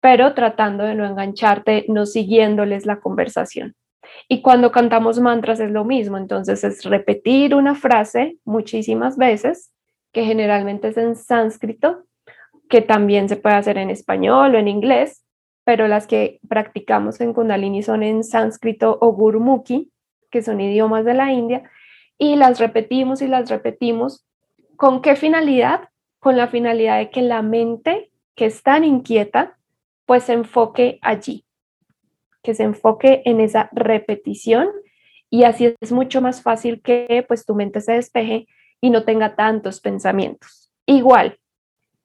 pero 0.00 0.34
tratando 0.34 0.84
de 0.84 0.94
no 0.94 1.06
engancharte, 1.06 1.86
no 1.88 2.06
siguiéndoles 2.06 2.86
la 2.86 3.00
conversación. 3.00 3.74
Y 4.28 4.42
cuando 4.42 4.72
cantamos 4.72 5.20
mantras 5.20 5.60
es 5.60 5.70
lo 5.70 5.84
mismo, 5.84 6.18
entonces 6.18 6.64
es 6.64 6.84
repetir 6.84 7.54
una 7.54 7.74
frase 7.74 8.38
muchísimas 8.44 9.16
veces, 9.16 9.72
que 10.12 10.24
generalmente 10.24 10.88
es 10.88 10.96
en 10.96 11.16
sánscrito, 11.16 12.04
que 12.68 12.80
también 12.80 13.28
se 13.28 13.36
puede 13.36 13.56
hacer 13.56 13.78
en 13.78 13.90
español 13.90 14.54
o 14.54 14.58
en 14.58 14.68
inglés, 14.68 15.24
pero 15.64 15.88
las 15.88 16.06
que 16.06 16.40
practicamos 16.48 17.20
en 17.20 17.34
Kundalini 17.34 17.82
son 17.82 18.02
en 18.02 18.24
sánscrito 18.24 18.98
o 19.00 19.12
gurmukhi, 19.12 19.92
que 20.30 20.42
son 20.42 20.60
idiomas 20.60 21.04
de 21.04 21.14
la 21.14 21.32
India, 21.32 21.70
y 22.18 22.36
las 22.36 22.58
repetimos 22.58 23.22
y 23.22 23.28
las 23.28 23.48
repetimos. 23.48 24.26
¿Con 24.76 25.02
qué 25.02 25.16
finalidad? 25.16 25.88
Con 26.18 26.36
la 26.36 26.48
finalidad 26.48 26.98
de 26.98 27.10
que 27.10 27.22
la 27.22 27.42
mente, 27.42 28.10
que 28.34 28.46
es 28.46 28.62
tan 28.62 28.84
inquieta, 28.84 29.58
pues 30.06 30.24
se 30.24 30.32
enfoque 30.32 30.98
allí, 31.02 31.44
que 32.42 32.54
se 32.54 32.64
enfoque 32.64 33.22
en 33.24 33.40
esa 33.40 33.68
repetición 33.72 34.70
y 35.30 35.44
así 35.44 35.74
es 35.80 35.92
mucho 35.92 36.20
más 36.22 36.42
fácil 36.42 36.80
que 36.80 37.24
pues 37.28 37.44
tu 37.44 37.54
mente 37.54 37.80
se 37.80 37.92
despeje 37.92 38.46
y 38.80 38.90
no 38.90 39.04
tenga 39.04 39.36
tantos 39.36 39.80
pensamientos. 39.80 40.72
Igual, 40.86 41.38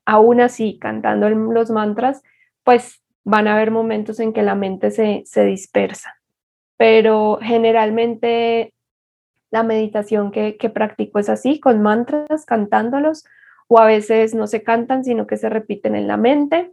aún 0.05 0.41
así, 0.41 0.77
cantando 0.79 1.29
los 1.29 1.69
mantras, 1.71 2.21
pues 2.63 3.01
van 3.23 3.47
a 3.47 3.55
haber 3.55 3.71
momentos 3.71 4.19
en 4.19 4.33
que 4.33 4.43
la 4.43 4.55
mente 4.55 4.91
se, 4.91 5.23
se 5.25 5.45
dispersa, 5.45 6.15
pero 6.77 7.39
generalmente 7.41 8.73
la 9.49 9.63
meditación 9.63 10.31
que, 10.31 10.57
que 10.57 10.69
practico 10.69 11.19
es 11.19 11.29
así, 11.29 11.59
con 11.59 11.81
mantras, 11.81 12.45
cantándolos, 12.45 13.23
o 13.67 13.79
a 13.79 13.85
veces 13.85 14.35
no 14.35 14.47
se 14.47 14.63
cantan, 14.63 15.03
sino 15.03 15.27
que 15.27 15.37
se 15.37 15.49
repiten 15.49 15.95
en 15.95 16.07
la 16.07 16.17
mente, 16.17 16.71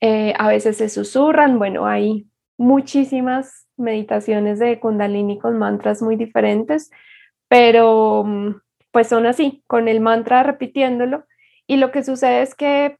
eh, 0.00 0.34
a 0.38 0.48
veces 0.48 0.76
se 0.76 0.88
susurran, 0.88 1.58
bueno, 1.58 1.86
hay 1.86 2.26
muchísimas 2.58 3.66
meditaciones 3.76 4.58
de 4.58 4.78
kundalini 4.80 5.38
con 5.38 5.58
mantras 5.58 6.02
muy 6.02 6.16
diferentes, 6.16 6.90
pero 7.48 8.24
mm, 8.24 8.56
pues 8.90 9.08
son 9.08 9.26
así, 9.26 9.62
con 9.66 9.88
el 9.88 10.00
mantra 10.00 10.42
repitiéndolo 10.42 11.24
y 11.66 11.76
lo 11.76 11.90
que 11.90 12.02
sucede 12.02 12.42
es 12.42 12.54
que 12.54 12.98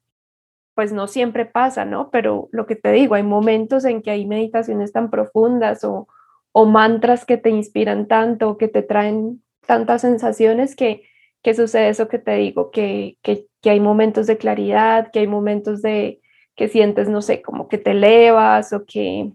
pues 0.74 0.92
no 0.92 1.06
siempre 1.06 1.46
pasa, 1.46 1.86
¿no? 1.86 2.10
Pero 2.10 2.50
lo 2.52 2.66
que 2.66 2.76
te 2.76 2.92
digo, 2.92 3.14
hay 3.14 3.22
momentos 3.22 3.86
en 3.86 4.02
que 4.02 4.10
hay 4.10 4.26
meditaciones 4.26 4.92
tan 4.92 5.08
profundas 5.08 5.84
o, 5.84 6.06
o 6.52 6.66
mantras 6.66 7.24
que 7.24 7.38
te 7.38 7.48
inspiran 7.48 8.06
tanto, 8.08 8.58
que 8.58 8.68
te 8.68 8.82
traen 8.82 9.42
tantas 9.66 10.02
sensaciones 10.02 10.76
que, 10.76 11.02
que 11.46 11.54
sucede 11.54 11.90
eso 11.90 12.08
que 12.08 12.18
te 12.18 12.34
digo, 12.34 12.72
que, 12.72 13.18
que, 13.22 13.46
que 13.62 13.70
hay 13.70 13.78
momentos 13.78 14.26
de 14.26 14.36
claridad, 14.36 15.12
que 15.12 15.20
hay 15.20 15.28
momentos 15.28 15.80
de 15.80 16.20
que 16.56 16.66
sientes, 16.66 17.08
no 17.08 17.22
sé, 17.22 17.40
como 17.40 17.68
que 17.68 17.78
te 17.78 17.92
elevas 17.92 18.72
o 18.72 18.84
que 18.84 19.30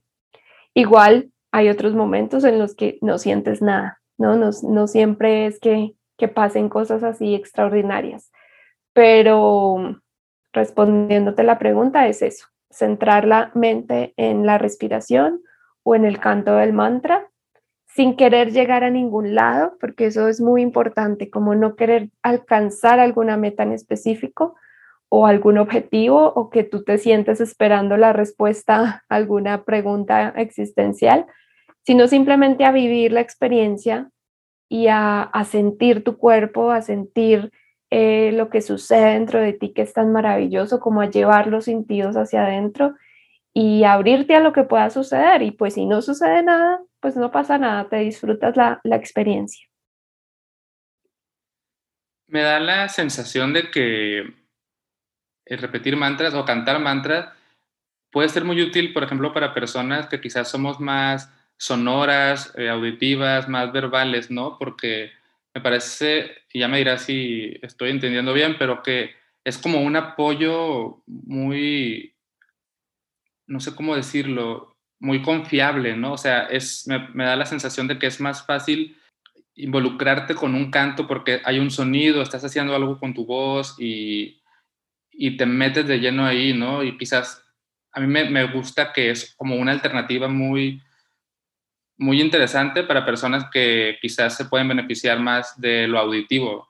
igual 0.74 1.32
hay 1.54 1.70
otros 1.70 1.94
momentos 1.94 2.44
en 2.44 2.60
los 2.60 2.76
que 2.76 2.98
no 3.00 3.18
sientes 3.18 3.62
nada, 3.62 4.02
¿no? 4.18 4.36
No, 4.36 4.50
no 4.64 4.88
siempre 4.88 5.46
es 5.46 5.58
que, 5.62 5.96
que 6.18 6.28
pasen 6.28 6.68
cosas 6.68 7.02
así 7.02 7.34
extraordinarias. 7.34 8.30
Pero 8.92 10.02
respondiéndote 10.52 11.44
la 11.44 11.60
pregunta 11.60 12.10
es 12.10 12.22
eso, 12.22 12.48
centrar 12.70 13.26
la 13.26 13.52
mente 13.56 14.14
en 14.18 14.46
la 14.46 14.58
respiración 14.58 15.42
o 15.84 15.96
en 15.96 16.04
el 16.04 16.20
canto 16.20 16.58
del 16.58 16.74
mantra 16.74 17.31
sin 17.96 18.16
querer 18.16 18.52
llegar 18.52 18.84
a 18.84 18.90
ningún 18.90 19.36
lado, 19.36 19.78
porque 19.80 20.06
eso 20.06 20.28
es 20.28 20.40
muy 20.40 20.62
importante, 20.62 21.30
como 21.30 21.56
no 21.56 21.76
querer 21.76 22.10
alcanzar 22.22 23.00
alguna 23.00 23.38
meta 23.38 23.64
en 23.64 23.74
específico 23.74 24.56
o 25.10 25.28
algún 25.28 25.58
objetivo 25.58 26.32
o 26.34 26.50
que 26.50 26.64
tú 26.64 26.84
te 26.84 26.98
sientes 26.98 27.42
esperando 27.42 27.98
la 27.98 28.14
respuesta 28.14 29.04
a 29.10 29.16
alguna 29.16 29.66
pregunta 29.66 30.34
existencial, 30.38 31.26
sino 31.84 32.08
simplemente 32.08 32.64
a 32.64 32.72
vivir 32.72 33.12
la 33.12 33.20
experiencia 33.20 34.10
y 34.70 34.88
a, 34.88 35.24
a 35.24 35.44
sentir 35.44 36.04
tu 36.06 36.18
cuerpo, 36.18 36.72
a 36.72 36.82
sentir 36.82 37.52
eh, 37.90 38.32
lo 38.32 38.50
que 38.50 38.62
sucede 38.62 39.14
dentro 39.14 39.42
de 39.42 39.52
ti, 39.52 39.74
que 39.74 39.82
es 39.82 39.92
tan 39.92 40.14
maravilloso, 40.14 40.80
como 40.80 41.02
a 41.02 41.10
llevar 41.10 41.48
los 41.48 41.66
sentidos 41.66 42.16
hacia 42.16 42.46
adentro 42.46 42.96
y 43.54 43.84
abrirte 43.84 44.36
a 44.36 44.40
lo 44.40 44.54
que 44.54 44.64
pueda 44.64 44.90
suceder. 44.90 45.42
Y 45.42 45.52
pues 45.52 45.76
si 45.76 45.86
no 45.86 46.02
sucede 46.02 46.44
nada, 46.44 46.82
pues 47.00 47.16
no 47.16 47.32
pasa 47.32 47.58
nada, 47.58 47.90
te 47.90 47.98
disfrutas 47.98 48.56
la, 48.56 48.80
la 48.84 48.96
experiencia. 48.96 49.68
Me 52.28 52.42
da 52.42 52.60
la 52.60 52.88
sensación 52.88 53.54
de 53.54 53.70
que 53.70 54.34
repetir 55.46 55.98
mantras 55.98 56.34
o 56.34 56.46
cantar 56.46 56.80
mantras 56.80 57.30
puede 58.12 58.30
ser 58.30 58.44
muy 58.44 58.62
útil, 58.62 58.94
por 58.94 59.04
ejemplo, 59.04 59.34
para 59.34 59.54
personas 59.54 60.08
que 60.08 60.22
quizás 60.22 60.50
somos 60.50 60.80
más 60.80 61.32
sonoras, 61.58 62.54
eh, 62.58 62.70
auditivas, 62.70 63.48
más 63.48 63.72
verbales, 63.72 64.30
¿no? 64.30 64.58
Porque 64.58 65.12
me 65.54 65.62
parece, 65.62 66.32
y 66.52 66.60
ya 66.60 66.68
me 66.68 66.80
dirás 66.80 67.04
si 67.04 67.58
estoy 67.62 67.92
entendiendo 67.92 68.34
bien, 68.34 68.56
pero 68.58 68.84
que 68.84 69.12
es 69.44 69.58
como 69.58 69.82
un 69.82 69.96
apoyo 69.96 71.04
muy, 71.06 72.16
no 73.52 73.60
sé 73.60 73.76
cómo 73.76 73.96
decirlo, 73.96 74.76
muy 75.00 75.22
confiable, 75.22 75.98
¿no? 75.98 76.14
O 76.14 76.18
sea, 76.18 76.44
es, 76.44 76.88
me, 76.88 77.26
da 77.26 77.36
la 77.36 77.46
sensación 77.46 77.88
de 77.88 78.00
que 78.00 78.08
es 78.08 78.22
más 78.22 78.46
fácil 78.46 78.98
involucrarte 79.56 80.36
con 80.36 80.56
un 80.56 80.72
canto 80.72 81.06
porque 81.06 81.42
hay 81.44 81.60
un 81.60 81.70
sonido, 81.70 82.22
estás 82.22 82.46
haciendo 82.46 82.74
algo 82.74 82.98
con 82.98 83.14
tu 83.14 83.26
voz 83.26 83.76
y, 83.78 84.42
y 85.12 85.36
te 85.36 85.46
metes 85.46 85.86
de 85.86 86.00
lleno 86.00 86.26
ahí, 86.26 86.54
¿no? 86.54 86.84
Y 86.84 86.98
quizás 86.98 87.44
a 87.92 88.00
mí 88.00 88.08
me, 88.08 88.30
me 88.30 88.46
gusta 88.46 88.94
que 88.94 89.10
es 89.10 89.36
como 89.36 89.56
una 89.56 89.74
alternativa 89.74 90.30
muy, 90.30 90.82
muy 91.98 92.22
interesante 92.22 92.84
para 92.84 93.06
personas 93.06 93.50
que 93.52 93.98
quizás 94.02 94.38
se 94.38 94.46
pueden 94.46 94.70
beneficiar 94.70 95.20
más 95.20 95.60
de 95.60 95.88
lo 95.88 96.00
auditivo. 96.00 96.70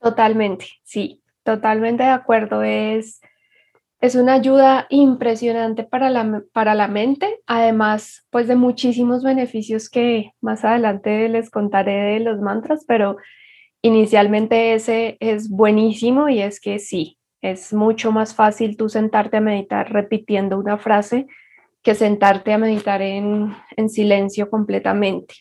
Totalmente, 0.00 0.66
sí, 0.82 1.22
totalmente 1.44 2.02
de 2.02 2.10
acuerdo. 2.10 2.62
Es, 2.62 3.20
es 4.00 4.14
una 4.14 4.34
ayuda 4.34 4.86
impresionante 4.90 5.82
para 5.82 6.08
la, 6.08 6.42
para 6.52 6.74
la 6.74 6.86
mente, 6.86 7.40
además 7.46 8.26
pues 8.30 8.46
de 8.46 8.54
muchísimos 8.54 9.24
beneficios 9.24 9.90
que 9.90 10.32
más 10.40 10.64
adelante 10.64 11.28
les 11.28 11.50
contaré 11.50 12.14
de 12.14 12.20
los 12.20 12.40
mantras, 12.40 12.84
pero 12.86 13.16
inicialmente 13.82 14.74
ese 14.74 15.16
es 15.20 15.50
buenísimo 15.50 16.28
y 16.28 16.40
es 16.40 16.60
que 16.60 16.78
sí, 16.78 17.18
es 17.40 17.72
mucho 17.72 18.12
más 18.12 18.34
fácil 18.34 18.76
tú 18.76 18.88
sentarte 18.88 19.38
a 19.38 19.40
meditar 19.40 19.92
repitiendo 19.92 20.58
una 20.58 20.78
frase 20.78 21.26
que 21.82 21.94
sentarte 21.94 22.52
a 22.52 22.58
meditar 22.58 23.02
en, 23.02 23.54
silencio 23.88 24.50
completamente. 24.50 25.34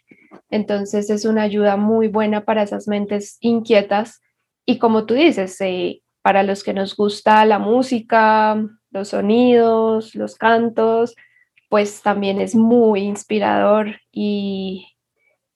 Entonces 0.49 1.09
es 1.09 1.25
una 1.25 1.41
ayuda 1.43 1.77
muy 1.77 2.07
buena 2.07 2.45
para 2.45 2.63
esas 2.63 2.87
mentes 2.87 3.37
inquietas 3.41 4.21
y 4.65 4.77
como 4.79 5.05
tú 5.05 5.13
dices, 5.13 5.59
eh, 5.61 6.01
para 6.27 6.43
los 6.43 6.61
que 6.61 6.73
nos 6.73 6.93
gusta 6.97 7.45
la 7.45 7.57
música, 7.57 8.61
los 8.91 9.07
sonidos, 9.07 10.13
los 10.13 10.35
cantos, 10.35 11.15
pues 11.69 12.01
también 12.01 12.41
es 12.41 12.53
muy 12.53 12.99
inspirador 12.99 14.01
y, 14.11 14.97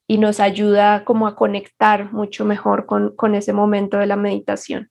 y 0.07 0.17
nos 0.17 0.39
ayuda 0.39 1.03
como 1.03 1.27
a 1.27 1.36
conectar 1.36 2.13
mucho 2.13 2.45
mejor 2.45 2.86
con, 2.86 3.13
con 3.17 3.36
ese 3.36 3.51
momento 3.51 3.97
de 3.97 4.05
la 4.05 4.15
meditación. 4.15 4.89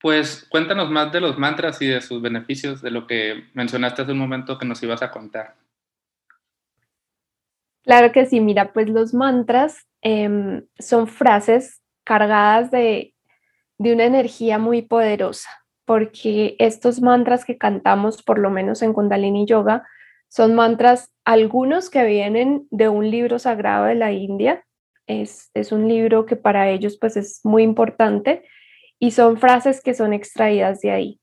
Pues 0.00 0.46
cuéntanos 0.48 0.88
más 0.88 1.10
de 1.10 1.20
los 1.20 1.36
mantras 1.36 1.82
y 1.82 1.88
de 1.88 2.00
sus 2.02 2.22
beneficios, 2.22 2.82
de 2.82 2.92
lo 2.92 3.08
que 3.08 3.48
mencionaste 3.52 4.02
hace 4.02 4.12
un 4.12 4.18
momento 4.18 4.58
que 4.58 4.66
nos 4.66 4.80
ibas 4.84 5.02
a 5.02 5.10
contar. 5.10 5.56
Claro 7.82 8.12
que 8.12 8.26
sí, 8.26 8.38
mira, 8.38 8.72
pues 8.72 8.88
los 8.88 9.12
mantras 9.12 9.88
em, 10.02 10.64
son 10.78 11.08
frases 11.08 11.82
cargadas 12.04 12.70
de, 12.70 13.11
de 13.82 13.92
una 13.92 14.04
energía 14.04 14.58
muy 14.58 14.82
poderosa, 14.82 15.48
porque 15.84 16.56
estos 16.58 17.00
mantras 17.00 17.44
que 17.44 17.58
cantamos, 17.58 18.22
por 18.22 18.38
lo 18.38 18.50
menos 18.50 18.82
en 18.82 18.92
Kundalini 18.92 19.46
Yoga, 19.46 19.86
son 20.28 20.54
mantras, 20.54 21.10
algunos 21.24 21.90
que 21.90 22.04
vienen 22.04 22.66
de 22.70 22.88
un 22.88 23.10
libro 23.10 23.38
sagrado 23.38 23.84
de 23.84 23.94
la 23.94 24.12
India. 24.12 24.64
Es, 25.06 25.50
es 25.54 25.72
un 25.72 25.88
libro 25.88 26.26
que 26.26 26.36
para 26.36 26.70
ellos 26.70 26.96
pues 27.00 27.16
es 27.16 27.40
muy 27.44 27.62
importante 27.62 28.44
y 28.98 29.10
son 29.10 29.36
frases 29.36 29.80
que 29.80 29.94
son 29.94 30.12
extraídas 30.12 30.80
de 30.80 30.90
ahí. 30.90 31.20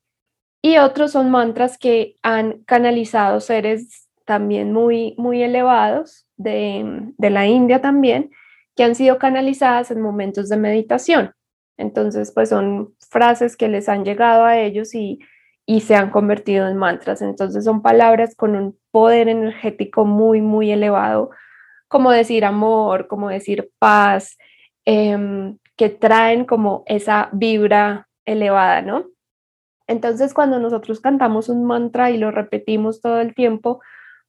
Y 0.61 0.77
otros 0.77 1.13
son 1.13 1.31
mantras 1.31 1.77
que 1.77 2.17
han 2.21 2.63
canalizado 2.63 3.39
seres 3.39 4.09
también 4.25 4.73
muy, 4.73 5.15
muy 5.17 5.41
elevados 5.41 6.27
de, 6.35 7.13
la 7.17 7.47
India 7.47 7.81
también, 7.81 8.31
que 8.75 8.83
han 8.83 8.95
sido 8.95 9.17
canalizadas 9.17 9.91
en 9.91 10.01
momentos 10.01 10.49
de 10.49 10.57
meditación. 10.57 11.33
Entonces, 11.79 12.33
pues 12.33 12.49
son 12.49 12.93
frases 13.09 13.55
que 13.55 13.69
les 13.69 13.87
han 13.87 14.03
llegado 14.03 14.43
a 14.43 14.59
ellos 14.59 14.93
y, 14.93 15.19
se 15.81 15.95
han 15.95 16.09
convertido 16.09 16.67
en 16.67 16.77
mantras. 16.77 17.21
Entonces 17.21 17.63
son 17.63 17.81
palabras 17.83 18.35
con 18.35 18.55
un 18.55 18.77
poder 18.91 19.29
energético 19.29 20.03
muy, 20.03 20.41
muy 20.41 20.71
elevado, 20.71 21.29
como 21.87 22.11
decir 22.11 22.43
amor, 22.43 23.07
como 23.07 23.29
decir 23.29 23.71
paz, 23.79 24.37
em, 24.85 25.57
que 25.77 25.89
traen 25.89 26.45
como 26.45 26.83
esa 26.87 27.29
vibra 27.33 28.09
elevada, 28.25 28.81
¿no? 28.81 29.05
Entonces, 29.87 30.33
cuando 30.33 30.59
nosotros 30.59 31.01
cantamos 31.01 31.49
un 31.49 31.63
mantra 31.65 32.11
y 32.11 32.17
lo 32.17 32.31
repetimos 32.31 32.99
todo 32.99 33.21
el 33.21 33.35
tiempo, 33.35 33.79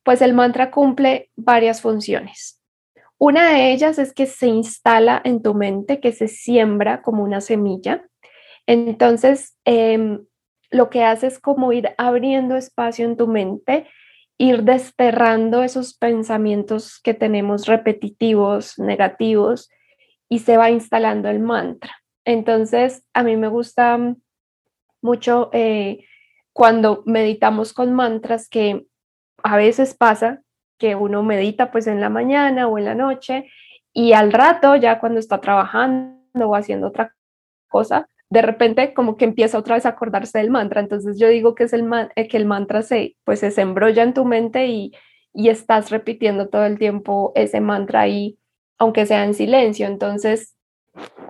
pues 0.05 0.23
el 0.23 0.35
mantra 0.35 0.71
cumple 0.71 1.31
varias 1.37 1.81
funciones. 1.81 2.60
Una 3.21 3.51
de 3.51 3.71
ellas 3.73 3.99
es 3.99 4.15
que 4.15 4.25
se 4.25 4.47
instala 4.47 5.21
en 5.23 5.43
tu 5.43 5.53
mente, 5.53 6.01
que 6.01 6.11
se 6.13 6.27
siembra 6.27 7.03
como 7.03 7.23
una 7.23 7.43
semilla. 7.43 8.09
Entonces, 8.67 9.59
em, 9.67 10.25
lo 10.71 10.89
que 10.89 11.05
hace 11.05 11.27
es 11.27 11.39
como 11.39 11.75
ir 11.75 11.91
abriendo 11.99 12.57
espacio 12.57 13.05
en 13.05 13.19
tu 13.19 13.27
mente, 13.29 13.87
ir 14.39 14.63
desterrando 14.63 15.63
esos 15.63 15.93
pensamientos 15.93 16.99
que 16.99 17.13
tenemos 17.13 17.67
repetitivos, 17.67 18.79
negativos, 18.79 19.69
y 20.31 20.39
se 20.39 20.57
va 20.57 20.71
instalando 20.71 21.29
el 21.29 21.41
mantra. 21.41 21.93
Entonces, 22.25 23.05
a 23.13 23.23
mí 23.23 23.37
me 23.37 23.49
gusta 23.49 24.17
mucho 25.03 25.51
eh, 25.53 26.07
cuando 26.55 27.03
meditamos 27.05 27.75
con 27.75 27.93
mantras 27.93 28.49
que 28.49 28.87
a 29.45 29.59
veces 29.59 29.95
pasa 29.95 30.43
que 30.81 30.97
uno 30.97 31.23
medita 31.23 31.71
pues 31.71 31.87
en 31.87 32.01
la 32.01 32.09
mañana 32.09 32.67
o 32.67 32.79
en 32.79 32.87
la 32.87 32.97
noche 32.97 33.49
y 33.93 34.15
al 34.15 34.33
rato 34.33 34.75
ya 34.77 34.99
cuando 34.99 35.21
está 35.21 35.41
trabajando 35.41 36.49
o 36.49 36.57
haciendo 36.57 36.89
otra 36.89 37.15
cosa, 37.69 38.09
de 38.31 38.43
repente 38.43 38.95
como 38.95 39.17
que 39.17 39.27
empieza 39.27 39.59
otra 39.59 39.77
vez 39.77 39.87
a 39.87 39.91
acordarse 39.91 40.39
del 40.39 40.51
mantra. 40.51 40.81
Entonces 40.81 41.19
yo 41.19 41.29
digo 41.29 41.55
que 41.55 41.65
es 41.65 41.73
el 41.73 41.89
eh, 42.17 42.27
que 42.29 42.37
el 42.37 42.47
mantra 42.47 42.83
se 42.83 43.17
pues 43.25 43.41
se 43.41 43.61
embrolla 43.61 44.03
en 44.03 44.15
tu 44.15 44.25
mente 44.25 44.67
y, 44.67 44.93
y 45.33 45.51
estás 45.51 45.91
repitiendo 45.91 46.49
todo 46.49 46.65
el 46.65 46.79
tiempo 46.79 47.33
ese 47.37 47.61
mantra 47.61 48.01
ahí, 48.01 48.39
aunque 48.79 49.07
sea 49.07 49.25
en 49.25 49.35
silencio. 49.35 49.87
Entonces 49.87 50.57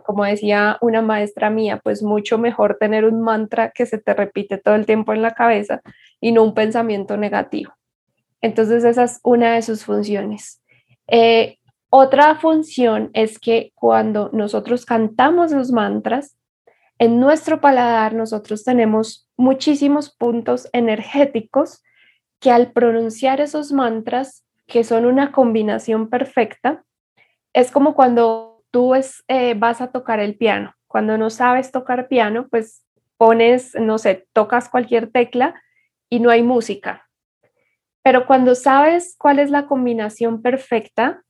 como 0.04 0.24
decía 0.24 0.78
una 0.80 1.02
maestra 1.02 1.50
mía, 1.50 1.80
pues 1.82 2.02
mucho 2.02 2.38
mejor 2.38 2.76
tener 2.80 3.04
un 3.04 3.20
mantra 3.20 3.70
que 3.70 3.86
se 3.86 3.98
te 3.98 4.14
repite 4.14 4.58
todo 4.58 4.74
el 4.74 4.86
tiempo 4.86 5.12
en 5.12 5.22
la 5.22 5.32
cabeza 5.32 5.82
y 6.20 6.32
no 6.32 6.42
un 6.42 6.54
pensamiento 6.54 7.16
negativo. 7.16 7.72
Entonces 8.42 8.84
esa 8.84 9.04
es 9.04 9.20
una 9.22 9.54
de 9.54 9.62
sus 9.62 9.84
funciones. 9.84 10.62
Eh, 11.06 11.58
otra 11.90 12.36
función 12.36 13.10
es 13.14 13.38
que 13.38 13.72
cuando 13.74 14.30
nosotros 14.32 14.86
cantamos 14.86 15.50
los 15.50 15.72
mantras, 15.72 16.36
en 16.98 17.18
nuestro 17.18 17.60
paladar 17.60 18.14
nosotros 18.14 18.62
tenemos 18.62 19.28
muchísimos 19.36 20.14
puntos 20.14 20.68
energéticos 20.72 21.82
que 22.38 22.50
al 22.50 22.72
pronunciar 22.72 23.40
esos 23.40 23.72
mantras, 23.72 24.44
que 24.66 24.84
son 24.84 25.04
una 25.04 25.32
combinación 25.32 26.08
perfecta, 26.08 26.84
es 27.52 27.70
como 27.70 27.94
cuando 27.94 28.62
tú 28.70 28.94
es, 28.94 29.24
eh, 29.28 29.54
vas 29.54 29.80
a 29.80 29.90
tocar 29.90 30.20
el 30.20 30.36
piano. 30.36 30.74
Cuando 30.86 31.18
no 31.18 31.30
sabes 31.30 31.72
tocar 31.72 32.08
piano, 32.08 32.46
pues 32.48 32.84
pones, 33.16 33.74
no 33.74 33.98
sé, 33.98 34.28
tocas 34.32 34.68
cualquier 34.68 35.10
tecla 35.10 35.60
y 36.08 36.20
no 36.20 36.30
hay 36.30 36.42
música. 36.42 37.09
Pero 38.02 38.26
cuando 38.26 38.54
sabes 38.54 39.16
cuál 39.18 39.38
es 39.38 39.50
la 39.50 39.66
combinación 39.66 40.42
perfecta 40.42 41.22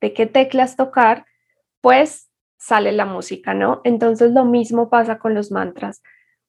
de 0.00 0.12
qué 0.12 0.26
teclas 0.26 0.76
tocar, 0.76 1.26
pues 1.80 2.30
sale 2.58 2.92
la 2.92 3.06
música, 3.06 3.54
¿no? 3.54 3.80
Entonces 3.84 4.32
lo 4.32 4.44
mismo 4.44 4.88
pasa 4.88 5.18
con 5.18 5.34
los 5.34 5.50
mantras. 5.50 6.02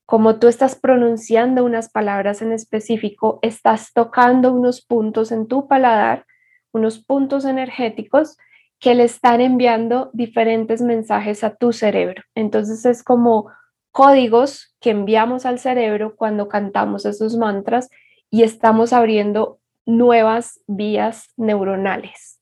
Como 0.06 0.38
tú 0.38 0.48
estás 0.48 0.76
pronunciando 0.76 1.64
unas 1.64 1.90
palabras 1.90 2.42
en 2.42 2.52
específico, 2.52 3.40
estás 3.42 3.94
tocando 3.94 4.54
unos 4.54 4.86
puntos 4.86 5.32
en 5.32 5.48
tu 5.48 5.68
paladar, 5.68 6.26
unos 6.72 7.04
puntos 7.04 7.46
energéticos 7.46 8.38
que 8.80 8.96
le 8.96 9.06
están 9.06 9.42
enviando 9.42 10.12
diferentes 10.14 10.82
mensajes 10.82 11.44
a 11.44 11.56
tu 11.56 11.72
cerebro. 11.72 12.22
Entonces 12.36 12.86
es 12.86 13.02
como 13.02 13.50
códigos 13.92 14.76
que 14.82 14.90
enviamos 14.90 15.46
al 15.46 15.58
cerebro 15.58 16.16
cuando 16.16 16.48
cantamos 16.48 17.06
esos 17.06 17.38
mantras 17.38 17.90
y 18.30 18.44
estamos 18.44 18.92
abriendo 18.92 19.62
nuevas 19.86 20.62
vías 20.68 21.30
neuronales. 21.38 22.40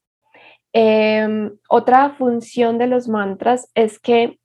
Em, 0.73 1.51
otra 1.67 2.11
función 2.11 2.77
de 2.77 2.87
los 2.87 3.07
mantras 3.07 3.69
es 3.75 3.99
que 3.99 4.39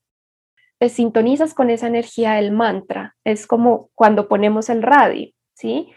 te 0.79 0.89
sintonizas 0.89 1.55
con 1.55 1.71
esa 1.71 1.87
energía 1.87 2.35
del 2.35 2.53
mantra. 2.53 3.17
Es 3.25 3.47
como 3.47 3.91
cuando 3.95 4.29
ponemos 4.29 4.69
el 4.69 4.83
radio, 4.83 5.31
¿sí? 5.55 5.89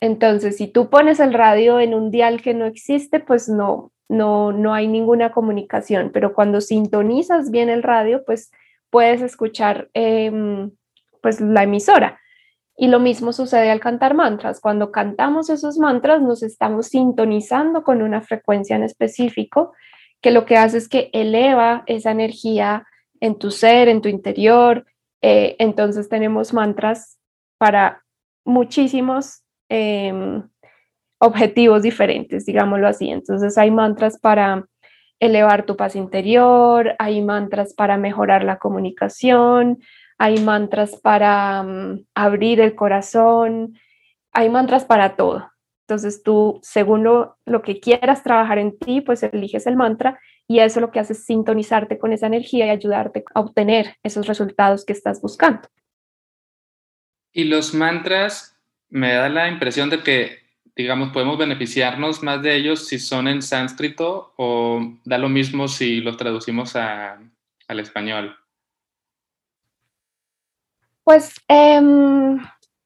Entonces, 0.00 0.56
si 0.56 0.68
tú 0.68 0.88
pones 0.90 1.20
el 1.20 1.32
radio 1.32 1.80
en 1.80 1.94
un 1.94 2.10
dial 2.10 2.42
que 2.42 2.54
no 2.54 2.66
existe, 2.66 3.20
pues 3.20 3.48
no, 3.48 3.92
no, 4.08 4.52
no 4.52 4.74
hay 4.74 4.88
ninguna 4.88 5.32
comunicación, 5.32 6.10
pero 6.12 6.34
cuando 6.34 6.60
sintonizas 6.60 7.50
bien 7.50 7.68
el 7.68 7.82
radio, 7.82 8.24
pues 8.24 8.50
puedes 8.90 9.22
escuchar 9.22 9.88
em, 9.94 10.70
pues 11.20 11.40
la 11.40 11.62
emisora. 11.62 12.20
Y 12.82 12.88
lo 12.88 12.98
mismo 12.98 13.32
sucede 13.32 13.70
al 13.70 13.78
cantar 13.78 14.14
mantras. 14.14 14.60
Cuando 14.60 14.90
cantamos 14.90 15.50
esos 15.50 15.78
mantras 15.78 16.20
nos 16.20 16.42
estamos 16.42 16.88
sintonizando 16.88 17.84
con 17.84 18.02
una 18.02 18.22
frecuencia 18.22 18.74
en 18.74 18.82
específico 18.82 19.72
que 20.20 20.32
lo 20.32 20.44
que 20.46 20.56
hace 20.56 20.78
es 20.78 20.88
que 20.88 21.08
eleva 21.12 21.84
esa 21.86 22.10
energía 22.10 22.84
en 23.20 23.38
tu 23.38 23.52
ser, 23.52 23.86
en 23.86 24.02
tu 24.02 24.08
interior. 24.08 24.84
Eh, 25.20 25.54
entonces 25.60 26.08
tenemos 26.08 26.52
mantras 26.52 27.20
para 27.56 28.02
muchísimos 28.44 29.44
em, 29.68 30.42
objetivos 31.20 31.82
diferentes, 31.84 32.46
digámoslo 32.46 32.88
así. 32.88 33.10
Entonces 33.10 33.58
hay 33.58 33.70
mantras 33.70 34.18
para 34.18 34.66
elevar 35.20 35.66
tu 35.66 35.76
paz 35.76 35.94
interior, 35.94 36.96
hay 36.98 37.22
mantras 37.22 37.74
para 37.74 37.96
mejorar 37.96 38.42
la 38.42 38.58
comunicación, 38.58 39.78
hay 40.22 40.38
mantras 40.38 40.94
para 41.02 41.64
mm, 41.64 42.04
abrir 42.14 42.60
el 42.60 42.76
corazón, 42.76 43.76
hay 44.30 44.48
mantras 44.50 44.84
para 44.84 45.16
todo. 45.16 45.50
Entonces 45.88 46.22
tú, 46.22 46.60
según 46.62 47.02
lo, 47.02 47.38
lo, 47.44 47.60
que 47.62 47.80
quieras 47.80 48.22
trabajar 48.22 48.58
en 48.58 48.78
ti, 48.78 49.00
pues 49.00 49.24
eliges 49.24 49.66
el 49.66 49.74
mantra 49.74 50.20
y 50.46 50.60
eso 50.60 50.78
lo 50.78 50.92
que 50.92 51.00
hace 51.00 51.14
es 51.14 51.24
sintonizarte 51.24 51.98
con 51.98 52.12
esa 52.12 52.28
energía 52.28 52.66
y 52.66 52.70
ayudarte 52.70 53.24
a 53.34 53.40
obtener 53.40 53.96
esos 54.04 54.28
resultados 54.28 54.84
que 54.84 54.92
estás 54.92 55.20
buscando. 55.20 55.68
Y 57.32 57.42
los 57.42 57.74
mantras, 57.74 58.56
me 58.90 59.14
da 59.14 59.28
la 59.28 59.48
impresión 59.48 59.90
de 59.90 60.04
que 60.04 60.38
digamos, 60.76 61.10
podemos 61.10 61.36
beneficiarnos 61.36 62.22
más 62.22 62.40
de 62.42 62.54
ellos 62.54 62.86
si 62.86 63.00
son 63.00 63.26
en 63.26 63.42
sánscrito 63.42 64.34
o 64.36 64.80
da 65.04 65.18
lo 65.18 65.28
mismo 65.28 65.66
si 65.66 66.00
los 66.00 66.16
traducimos 66.16 66.76
al 66.76 67.80
español? 67.80 68.36
Pues 71.04 71.34
em, 71.48 72.38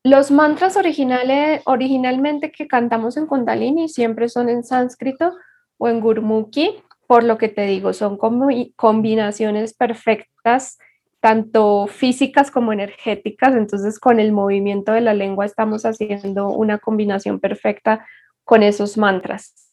los 0.05 0.31
mantras 0.31 0.77
originales, 0.77 1.63
originalmente 1.67 2.51
que 2.51 2.67
cantamos 2.67 3.17
en 3.17 3.27
Kundalini 3.27 3.89
siempre 3.89 4.29
son 4.29 4.49
en 4.49 4.65
sánscrito 4.65 5.35
o 5.79 5.89
en 5.89 6.01
Gurmukhi, 6.01 6.83
por 7.07 7.25
lo 7.25 7.39
que 7.39 7.49
te 7.49 7.63
digo, 7.63 7.93
son 7.93 8.17
como 8.17 8.49
combinaciones 8.77 9.75
perfectas 9.75 10.79
tanto 11.21 11.89
físicas 11.89 12.51
como 12.53 12.73
energéticas, 12.73 13.55
entonces 13.57 13.99
con 13.99 14.21
el 14.21 14.33
movimiento 14.33 14.93
de 14.93 15.01
la 15.01 15.15
lengua 15.15 15.45
estamos 15.45 15.85
haciendo 15.85 16.49
una 16.51 16.79
combinación 16.79 17.41
perfecta 17.41 18.07
con 18.45 18.63
esos 18.63 18.97
mantras. 18.97 19.73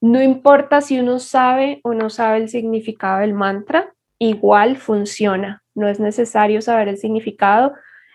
No 0.00 0.22
importa 0.22 0.80
si 0.80 1.00
uno 1.00 1.18
sabe 1.18 1.80
o 1.82 1.92
no 1.94 2.08
sabe 2.08 2.38
el 2.38 2.48
significado 2.48 3.20
del 3.20 3.34
mantra, 3.34 3.94
igual 4.22 4.76
funciona, 4.76 5.62
no 5.74 5.88
es 5.88 5.98
necesario 5.98 6.62
saber 6.62 6.88
el 6.88 6.98
significado, 6.98 7.72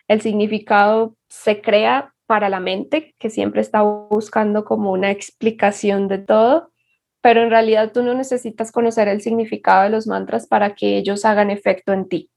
el 0.07 0.21
significado 0.21 1.15
se 1.27 1.61
crea 1.61 2.13
para 2.27 2.49
la 2.49 2.59
mente, 2.59 3.13
que 3.19 3.29
siempre 3.29 3.61
está 3.61 3.81
buscando 3.81 4.63
como 4.63 4.91
una 4.91 5.11
explicación 5.11 6.07
de 6.07 6.19
todo, 6.19 6.71
pero 7.21 7.41
en 7.41 7.49
realidad 7.49 7.91
tú 7.91 8.03
no 8.03 8.13
necesitas 8.13 8.71
conocer 8.71 9.09
el 9.09 9.21
significado 9.21 9.83
de 9.83 9.89
los 9.89 10.07
mantras 10.07 10.47
para 10.47 10.75
que 10.75 10.97
ellos 10.97 11.25
hagan 11.25 11.49
efecto 11.49 11.91
en 11.91 12.07
ti. 12.07 12.29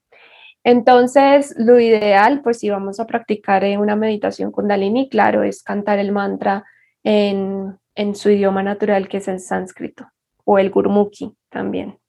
Entonces, 0.65 1.55
lo 1.57 1.79
ideal, 1.79 2.43
pues 2.43 2.59
si 2.59 2.71
vamos 2.71 2.99
a 2.99 3.07
practicar 3.07 3.65
una 3.79 3.95
meditación 3.95 4.51
kundalini, 4.51 5.09
claro, 5.09 5.45
es 5.45 5.63
cantar 5.63 6.01
el 6.01 6.11
mantra 6.11 6.65
en, 7.05 7.79
su 8.15 8.31
idioma 8.31 8.63
natural, 8.63 9.09
que 9.09 9.19
es 9.19 9.29
el 9.29 9.39
sánscrito, 9.39 10.09
o 10.45 10.59
el 10.59 10.71
gurmukhi 10.71 11.37
también. 11.51 12.00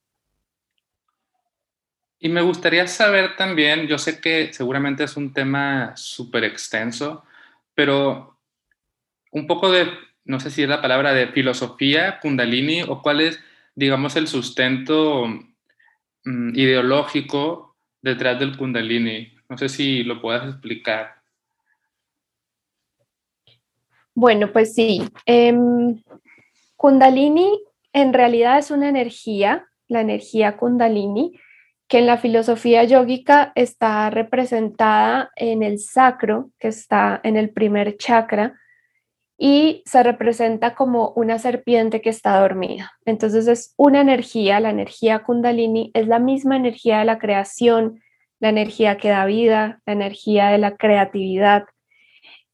Y 2.23 2.29
me 2.29 2.41
gustaría 2.43 2.85
saber 2.85 3.35
también, 3.35 3.87
yo 3.87 3.97
sé 3.97 4.21
que 4.21 4.53
seguramente 4.53 5.03
es 5.03 5.17
un 5.17 5.33
tema 5.33 5.93
súper 5.97 6.43
extenso, 6.43 7.25
pero 7.73 8.37
un 9.31 9.47
poco 9.47 9.71
de, 9.71 9.87
no 10.25 10.39
sé 10.39 10.51
si 10.51 10.61
es 10.61 10.69
la 10.69 10.83
palabra 10.83 11.13
de 11.13 11.29
filosofía 11.29 12.19
kundalini 12.19 12.83
o 12.83 13.01
cuál 13.01 13.21
es, 13.21 13.39
digamos, 13.73 14.15
el 14.17 14.27
sustento 14.27 15.25
mm, 16.23 16.49
ideológico 16.53 17.75
detrás 18.03 18.39
del 18.39 18.55
kundalini. 18.55 19.33
No 19.49 19.57
sé 19.57 19.67
si 19.67 20.03
lo 20.03 20.21
puedas 20.21 20.47
explicar. 20.47 21.15
Bueno, 24.13 24.51
pues 24.51 24.75
sí. 24.75 25.01
Em, 25.25 25.99
kundalini 26.75 27.63
en 27.93 28.13
realidad 28.13 28.59
es 28.59 28.69
una 28.69 28.89
energía, 28.89 29.65
la 29.87 30.01
energía 30.01 30.55
kundalini, 30.57 31.39
que 31.91 31.99
en 31.99 32.05
la 32.05 32.17
filosofía 32.17 32.85
yógica 32.85 33.51
está 33.53 34.09
representada 34.09 35.29
en 35.35 35.61
el 35.61 35.77
sacro, 35.77 36.49
que 36.57 36.69
está 36.69 37.19
en 37.21 37.35
el 37.35 37.49
primer 37.49 37.97
chakra, 37.97 38.57
y 39.37 39.83
se 39.85 40.01
representa 40.01 40.73
como 40.73 41.09
una 41.17 41.37
serpiente 41.37 41.99
que 41.99 42.09
está 42.09 42.39
dormida. 42.39 42.93
Entonces 43.03 43.45
es 43.49 43.73
una 43.75 43.99
energía, 43.99 44.61
la 44.61 44.69
energía 44.69 45.23
kundalini 45.23 45.91
es 45.93 46.07
la 46.07 46.19
misma 46.19 46.55
energía 46.55 46.99
de 46.99 47.05
la 47.05 47.19
creación, 47.19 47.99
la 48.39 48.47
energía 48.47 48.95
que 48.95 49.09
da 49.09 49.25
vida, 49.25 49.81
la 49.85 49.91
energía 49.91 50.47
de 50.47 50.59
la 50.59 50.77
creatividad. 50.77 51.65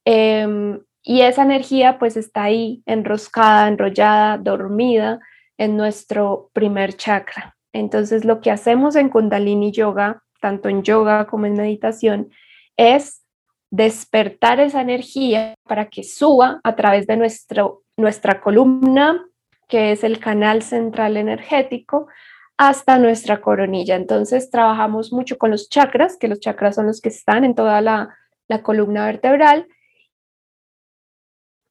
Em, 0.04 0.80
y 1.04 1.20
esa 1.20 1.42
energía 1.42 2.00
pues 2.00 2.16
está 2.16 2.42
ahí 2.42 2.82
enroscada, 2.86 3.68
enrollada, 3.68 4.36
dormida 4.36 5.20
en 5.56 5.76
nuestro 5.76 6.50
primer 6.52 6.96
chakra. 6.96 7.54
Entonces, 7.72 8.24
lo 8.24 8.40
que 8.40 8.50
hacemos 8.50 8.96
en 8.96 9.08
Kundalini 9.08 9.72
Yoga, 9.72 10.22
tanto 10.40 10.68
en 10.68 10.82
yoga 10.82 11.26
como 11.26 11.46
en 11.46 11.54
meditación, 11.54 12.30
es 12.76 13.22
despertar 13.70 14.60
esa 14.60 14.80
energía 14.80 15.54
para 15.64 15.88
que 15.88 16.02
suba 16.02 16.60
a 16.64 16.76
través 16.76 17.06
de 17.06 17.16
nuestro, 17.16 17.82
nuestra 17.96 18.40
columna, 18.40 19.26
que 19.68 19.92
es 19.92 20.04
el 20.04 20.18
canal 20.18 20.62
central 20.62 21.16
energético, 21.16 22.08
hasta 22.56 22.98
nuestra 22.98 23.40
coronilla. 23.40 23.96
Entonces, 23.96 24.50
trabajamos 24.50 25.12
mucho 25.12 25.38
con 25.38 25.50
los 25.50 25.68
chakras, 25.68 26.16
que 26.16 26.28
los 26.28 26.40
chakras 26.40 26.76
son 26.76 26.86
los 26.86 27.00
que 27.00 27.10
están 27.10 27.44
en 27.44 27.54
toda 27.54 27.80
la, 27.80 28.16
la 28.48 28.62
columna 28.62 29.06
vertebral 29.06 29.68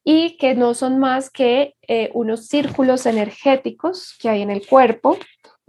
y 0.10 0.38
que 0.38 0.56
no 0.56 0.74
son 0.74 1.00
más 1.00 1.30
que 1.30 1.76
eh, 1.86 2.12
unos 2.14 2.48
círculos 2.48 3.06
energéticos 3.06 4.16
que 4.18 4.30
hay 4.30 4.42
en 4.42 4.52
el 4.52 4.66
cuerpo 4.66 5.18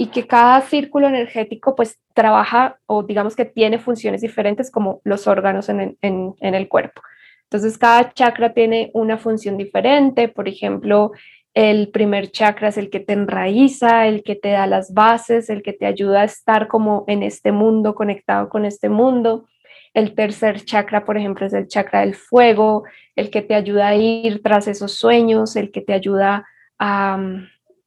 y 0.01 0.07
que 0.07 0.29
cada 0.29 0.61
círculo 0.61 1.09
energético 1.09 1.75
pues 1.75 1.99
trabaja 2.15 2.79
o 2.87 3.03
digamos 3.03 3.35
que 3.35 3.45
tiene 3.45 3.81
funciones 3.81 4.21
diferentes 4.21 4.71
como 4.71 5.01
los 5.03 5.27
órganos 5.27 5.69
en, 5.69 5.99
el 6.01 6.69
cuerpo. 6.69 7.03
Entonces 7.43 7.77
cada 7.77 8.13
chakra 8.13 8.55
tiene 8.55 8.93
una 8.95 9.19
función 9.19 9.59
diferente, 9.59 10.29
por 10.29 10.49
ejemplo, 10.49 11.11
el 11.53 11.89
primer 11.89 12.31
chakra 12.31 12.69
es 12.69 12.79
el 12.79 12.91
que 12.91 13.01
te 13.01 13.15
enraiza, 13.15 14.07
el 14.07 14.23
que 14.23 14.37
te 14.37 14.51
da 14.51 14.69
las 14.69 14.95
bases, 14.95 15.51
el 15.51 15.63
que 15.63 15.73
te 15.73 15.87
ayuda 15.87 16.21
a 16.21 16.25
estar 16.25 16.69
como 16.69 17.05
en 17.09 17.25
este 17.25 17.51
mundo, 17.51 17.97
conectado 17.97 18.49
con 18.49 18.65
este 18.65 18.89
mundo. 18.89 19.47
El 19.95 20.15
tercer 20.15 20.65
chakra, 20.65 21.05
por 21.05 21.19
ejemplo, 21.19 21.47
es 21.47 21.55
el 21.55 21.67
chakra 21.67 22.01
del 22.01 22.15
fuego, 22.15 22.85
el 23.17 23.31
que 23.31 23.43
te 23.43 23.57
ayuda 23.57 23.89
a 23.89 23.97
ir 23.97 24.43
tras 24.43 24.69
esos 24.69 24.93
sueños, 24.93 25.57
el 25.57 25.73
que 25.73 25.81
te 25.81 25.95
ayuda 25.95 26.47
a, 26.79 27.19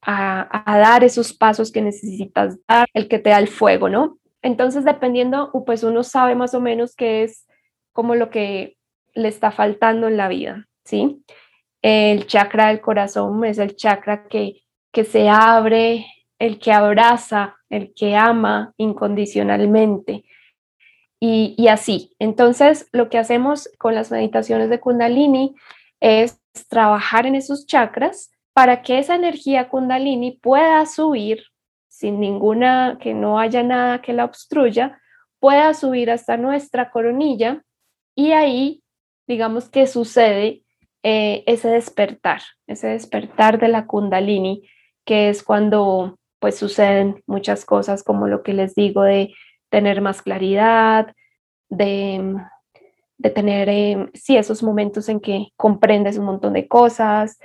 a, 0.02 0.64
dar 0.66 1.04
esos 1.04 1.34
pasos 1.34 1.72
que 1.72 1.82
necesitas 1.82 2.58
dar, 2.68 2.88
el 2.94 3.08
que 3.08 3.20
te 3.20 3.30
da 3.30 3.40
el 3.40 3.48
fuego, 3.48 3.90
¿no? 3.90 4.18
Entonces, 4.42 4.84
dependiendo, 4.84 5.52
pues 5.66 5.84
uno 5.84 6.04
sabe 6.04 6.36
más 6.36 6.54
o 6.54 6.62
menos 6.62 6.96
qué 6.96 7.24
es 7.24 7.48
como 7.94 8.16
lo 8.16 8.30
que 8.30 8.78
le 9.14 9.28
está 9.28 9.52
faltando 9.52 10.08
en 10.08 10.18
la 10.18 10.28
vida, 10.28 10.68
¿sí? 10.84 11.24
El 11.82 12.26
chakra 12.28 12.68
del 12.68 12.82
corazón 12.82 13.44
es 13.46 13.58
el 13.58 13.76
chakra 13.76 14.28
que, 14.28 14.64
que 14.92 15.04
se 15.04 15.30
abre, 15.30 16.06
el 16.40 16.60
que 16.60 16.72
abraza, 16.72 17.58
el 17.70 17.94
que 17.94 18.16
ama 18.16 18.74
incondicionalmente. 18.78 20.26
Y, 21.20 21.54
y, 21.56 21.68
así. 21.68 22.16
Entonces, 22.18 22.90
lo 22.92 23.10
que 23.10 23.20
hacemos 23.20 23.70
con 23.78 23.94
las 23.94 24.10
meditaciones 24.10 24.72
de 24.72 24.80
Kundalini 24.80 25.54
es 26.00 26.42
trabajar 26.68 27.28
en 27.28 27.36
esos 27.36 27.68
chakras 27.68 28.32
para 28.54 28.82
que 28.82 29.00
esa 29.00 29.16
energía 29.16 29.70
kundalini 29.70 30.34
pueda 30.34 30.86
subir 30.86 31.44
sin 31.88 32.20
ninguna, 32.20 32.98
que 33.02 33.14
no 33.14 33.40
haya 33.40 33.64
nada 33.64 34.02
que 34.02 34.14
la 34.14 34.26
obstruya, 34.26 35.00
pueda 35.40 35.74
subir 35.74 36.10
hasta 36.10 36.38
nuestra 36.38 36.90
coronilla 36.90 37.64
y 38.16 38.32
ahí, 38.32 38.84
digamos 39.28 39.70
que 39.70 39.88
sucede 39.88 40.64
eh, 41.04 41.44
ese 41.48 41.70
despertar, 41.70 42.42
ese 42.68 42.88
despertar 42.88 43.60
de 43.60 43.68
la 43.68 43.88
kundalini, 43.88 44.68
que 45.06 45.30
es 45.30 45.44
cuando 45.44 46.18
pues 46.40 46.58
suceden 46.58 47.22
muchas 47.28 47.66
cosas 47.66 48.04
como 48.04 48.28
lo 48.28 48.42
que 48.42 48.54
les 48.54 48.74
digo 48.74 49.04
de 49.04 49.34
tener 49.70 50.02
más 50.02 50.22
claridad, 50.22 51.14
de, 51.70 52.36
tener, 53.34 53.70
eh, 53.70 54.10
sí, 54.14 54.38
esos 54.38 54.64
momentos 54.64 55.08
en 55.10 55.20
que 55.20 55.48
comprendes 55.56 56.18
un 56.18 56.26
montón 56.26 56.54
de 56.54 56.68
cosas, 56.68 57.38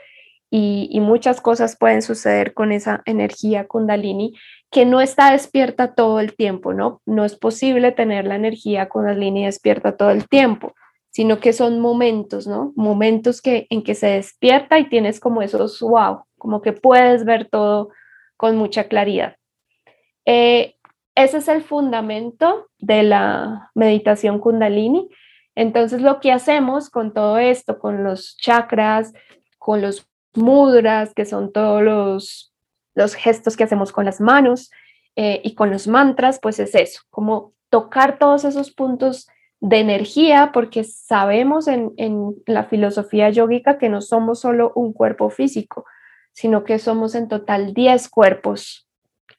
y, 0.50 1.00
muchas 1.00 1.40
cosas 1.40 1.76
pueden 1.76 2.02
suceder 2.02 2.54
con 2.54 2.72
esa 2.72 3.02
energía 3.04 3.66
kundalini 3.66 4.35
que 4.70 4.87
no 4.87 5.00
está 5.00 5.32
despierta 5.32 5.94
todo 5.94 6.20
el 6.20 6.35
tiempo, 6.35 6.72
¿no? 6.72 7.02
No 7.04 7.24
es 7.24 7.37
posible 7.37 7.92
tener 7.92 8.26
la 8.26 8.37
energía 8.37 8.88
kundalini 8.88 9.44
despierta 9.44 9.96
todo 9.96 10.11
el 10.11 10.28
tiempo, 10.28 10.74
sino 11.11 11.38
que 11.38 11.52
son 11.52 11.80
momentos, 11.80 12.46
¿no? 12.46 12.72
Momentos 12.76 13.42
que, 13.42 13.66
en 13.70 13.82
que 13.82 13.94
se 13.94 14.09
despierta 14.09 14.78
y 14.78 14.88
tienes 14.88 15.20
como 15.20 15.42
esos 15.42 15.80
wow, 15.80 16.24
como 16.38 16.62
que 16.62 16.72
puedes 16.72 17.24
ver 17.24 17.48
todo 17.48 17.90
con 18.37 18.56
mucha 18.56 18.85
claridad. 18.85 19.37
Eh, 20.26 20.76
ese 21.14 21.38
es 21.38 21.48
el 21.48 21.62
fundamento 21.62 22.68
de 22.78 23.02
la 23.02 23.70
meditación 23.74 24.38
kundalini. 24.38 25.09
Entonces, 25.54 26.02
lo 26.02 26.20
que 26.20 26.30
hacemos 26.30 26.90
con 26.90 27.14
todo 27.14 27.38
esto, 27.38 27.78
con 27.78 28.04
los 28.04 28.37
chakras, 28.37 29.14
con 29.59 29.80
los 29.80 30.06
mudras, 30.37 31.12
que 31.14 31.25
son 31.25 31.53
todos 31.53 31.83
los, 31.83 32.53
los 32.94 33.14
gestos 33.14 33.57
que 33.57 33.64
hacemos 33.64 33.92
con 33.92 34.05
las 34.05 34.20
manos 34.20 34.70
eh, 35.16 35.40
y 35.44 35.55
con 35.55 35.70
los 35.70 35.87
mantras, 35.88 36.38
pues 36.40 36.59
es 36.59 36.75
eso, 36.75 37.03
como 37.11 37.53
tocar 37.70 38.18
todos 38.18 38.44
esos 38.44 38.70
puntos 38.70 39.29
de 39.61 39.79
energía, 39.81 40.51
porque 40.53 40.85
sabemos 40.85 41.66
en, 41.68 41.92
en 41.96 42.35
la 42.46 42.64
filosofía 42.64 43.31
yógica 43.31 43.79
que 43.79 43.88
no 43.88 44.03
somos 44.03 44.40
solo 44.40 44.72
un 44.75 44.92
cuerpo 44.92 45.31
físico, 45.31 45.85
sino 46.33 46.64
que 46.64 46.79
somos 46.79 47.14
en 47.14 47.29
total 47.29 47.72
10 47.72 48.09
cuerpos. 48.11 48.87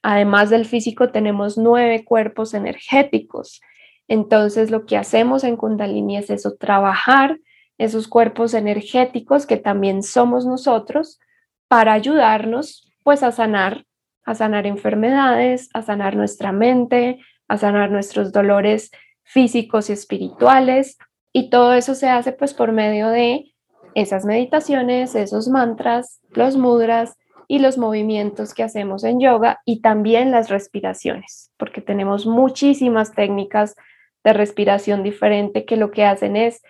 Además 0.02 0.50
del 0.50 0.66
físico, 0.66 1.12
tenemos 1.12 1.58
nueve 1.58 2.04
cuerpos 2.06 2.54
energéticos. 2.54 3.62
Entonces, 4.08 4.72
lo 4.72 4.86
que 4.86 4.98
hacemos 4.98 5.44
en 5.44 5.58
Kundalini 5.58 6.18
es 6.18 6.30
eso, 6.30 6.56
trabajar 6.56 7.40
esos 7.78 8.08
cuerpos 8.08 8.54
energéticos 8.54 9.46
que 9.46 9.58
también 9.58 10.04
somos 10.04 10.46
nosotros 10.46 11.20
para 11.68 11.94
ayudarnos 11.94 12.92
pues 13.04 13.24
a 13.24 13.32
sanar, 13.32 13.86
a 14.26 14.36
sanar 14.36 14.66
enfermedades, 14.68 15.70
a 15.74 15.82
sanar 15.82 16.16
nuestra 16.16 16.52
mente, 16.52 17.20
a 17.48 17.58
sanar 17.58 17.92
nuestros 17.92 18.32
dolores 18.32 18.92
físicos 19.24 19.90
y 19.90 19.94
espirituales. 19.94 20.98
Y 21.32 21.50
todo 21.50 21.74
eso 21.74 21.96
se 21.96 22.10
hace 22.10 22.32
pues 22.34 22.54
por 22.54 22.72
medio 22.72 23.10
de 23.10 23.54
esas 23.96 24.26
meditaciones, 24.26 25.16
esos 25.16 25.48
mantras, 25.48 26.20
los 26.32 26.58
mudras 26.58 27.16
y 27.48 27.60
los 27.60 27.78
movimientos 27.78 28.54
que 28.54 28.64
hacemos 28.64 29.04
en 29.04 29.20
yoga 29.20 29.62
y 29.66 29.82
también 29.82 30.32
las 30.32 30.50
respiraciones, 30.50 31.52
porque 31.58 31.82
tenemos 31.82 32.26
muchísimas 32.26 33.14
técnicas 33.14 33.76
de 34.24 34.34
respiración 34.34 35.04
diferente 35.04 35.64
que 35.64 35.78
lo 35.78 35.92
que 35.92 36.04
hacen 36.04 36.36
es 36.36 36.62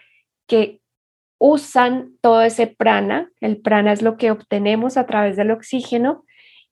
que 0.46 0.80
usan 1.39 2.12
todo 2.21 2.41
ese 2.41 2.67
prana, 2.67 3.30
el 3.41 3.58
prana 3.58 3.93
es 3.93 4.02
lo 4.02 4.17
que 4.17 4.32
obtenemos 4.32 4.97
a 4.97 5.06
través 5.06 5.36
del 5.38 5.52
oxígeno 5.52 6.23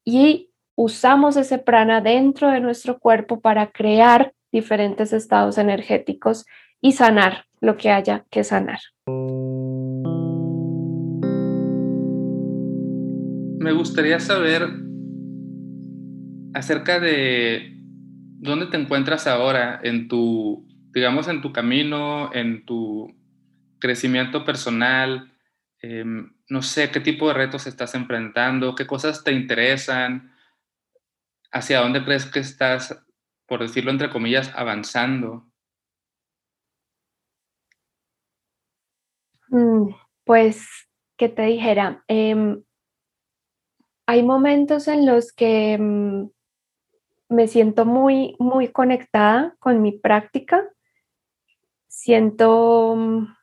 y 0.03 0.49
usamos 0.75 1.37
ese 1.37 1.57
prana 1.57 2.01
dentro 2.01 2.49
de 2.49 2.59
nuestro 2.59 2.99
cuerpo 2.99 3.39
para 3.39 3.71
crear 3.71 4.33
diferentes 4.51 5.13
estados 5.13 5.57
energéticos 5.57 6.45
y 6.81 6.93
sanar 6.93 7.45
lo 7.61 7.77
que 7.77 7.89
haya 7.89 8.25
que 8.29 8.43
sanar. 8.43 8.79
Me 13.59 13.71
gustaría 13.71 14.19
saber 14.19 14.67
acerca 16.53 16.99
de 16.99 17.75
dónde 18.39 18.67
te 18.67 18.77
encuentras 18.77 19.27
ahora 19.27 19.79
en 19.83 20.07
tu, 20.07 20.67
digamos, 20.93 21.27
en 21.27 21.41
tu 21.41 21.51
camino, 21.51 22.31
en 22.33 22.65
tu 22.65 23.13
crecimiento 23.85 24.43
personal, 24.43 25.31
em, 25.79 26.33
no 26.49 26.63
sé 26.63 26.89
qué 26.89 26.99
tipo 26.99 27.27
de 27.27 27.35
retos 27.35 27.67
estás 27.67 27.93
enfrentando, 27.93 28.73
qué 28.73 28.87
cosas 28.87 29.23
te 29.23 29.31
interesan, 29.31 30.33
hacia 31.51 31.81
dónde 31.81 32.03
crees 32.03 32.25
que 32.25 32.39
estás, 32.39 32.99
por 33.45 33.59
decirlo 33.59 33.91
entre 33.91 34.09
comillas, 34.09 34.51
avanzando. 34.55 35.45
Mm, 39.49 39.93
pues, 40.23 40.67
¿qué 41.15 41.29
te 41.29 41.43
dijera? 41.43 42.03
Em, 42.07 42.63
hay 44.07 44.23
momentos 44.23 44.87
en 44.87 45.05
los 45.05 45.31
que 45.31 45.77
mm, 45.79 46.31
me 47.29 47.47
siento 47.47 47.85
muy, 47.85 48.35
muy 48.39 48.69
conectada 48.69 49.55
con 49.59 49.83
mi 49.83 49.91
práctica. 49.91 50.67
Siento 51.87 52.95
mm, 52.95 53.35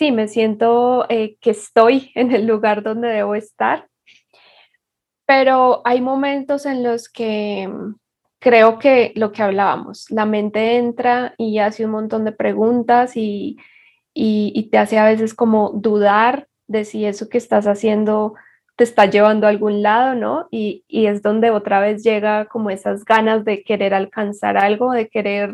sí, 0.00 0.12
me 0.12 0.28
siento 0.28 1.04
eh, 1.10 1.36
que 1.42 1.50
estoy 1.50 2.10
en 2.14 2.32
el 2.32 2.46
lugar 2.46 2.82
donde 2.82 3.08
debo 3.08 3.34
estar, 3.34 3.86
pero 5.26 5.82
hay 5.84 6.00
momentos 6.00 6.64
en 6.64 6.82
los 6.82 7.10
que 7.10 7.68
mm, 7.68 7.96
creo 8.40 8.78
que 8.78 9.12
lo 9.14 9.30
que 9.30 9.42
hablábamos, 9.42 10.10
la 10.10 10.24
mente 10.24 10.78
entra 10.78 11.34
y 11.36 11.58
hace 11.58 11.84
un 11.84 11.90
montón 11.90 12.24
de 12.24 12.32
preguntas 12.32 13.14
y, 13.14 13.58
y, 14.14 14.68
te 14.70 14.78
hace 14.78 14.98
a 14.98 15.04
veces 15.04 15.34
como 15.34 15.70
dudar 15.74 16.48
de 16.66 16.86
si 16.86 17.04
eso 17.04 17.28
que 17.28 17.38
estás 17.38 17.66
haciendo 17.66 18.34
te 18.76 18.84
está 18.84 19.04
llevando 19.04 19.46
a 19.46 19.50
algún 19.50 19.82
lado, 19.82 20.14
¿no? 20.14 20.48
Y, 20.50 20.84
y, 20.88 21.06
es 21.06 21.20
donde 21.20 21.50
otra 21.50 21.80
vez 21.80 22.02
llega 22.02 22.46
como 22.46 22.70
esas 22.70 23.04
ganas 23.04 23.44
de 23.44 23.62
querer 23.62 23.92
alcanzar 23.92 24.56
algo, 24.56 24.92
de 24.92 25.08
querer, 25.10 25.52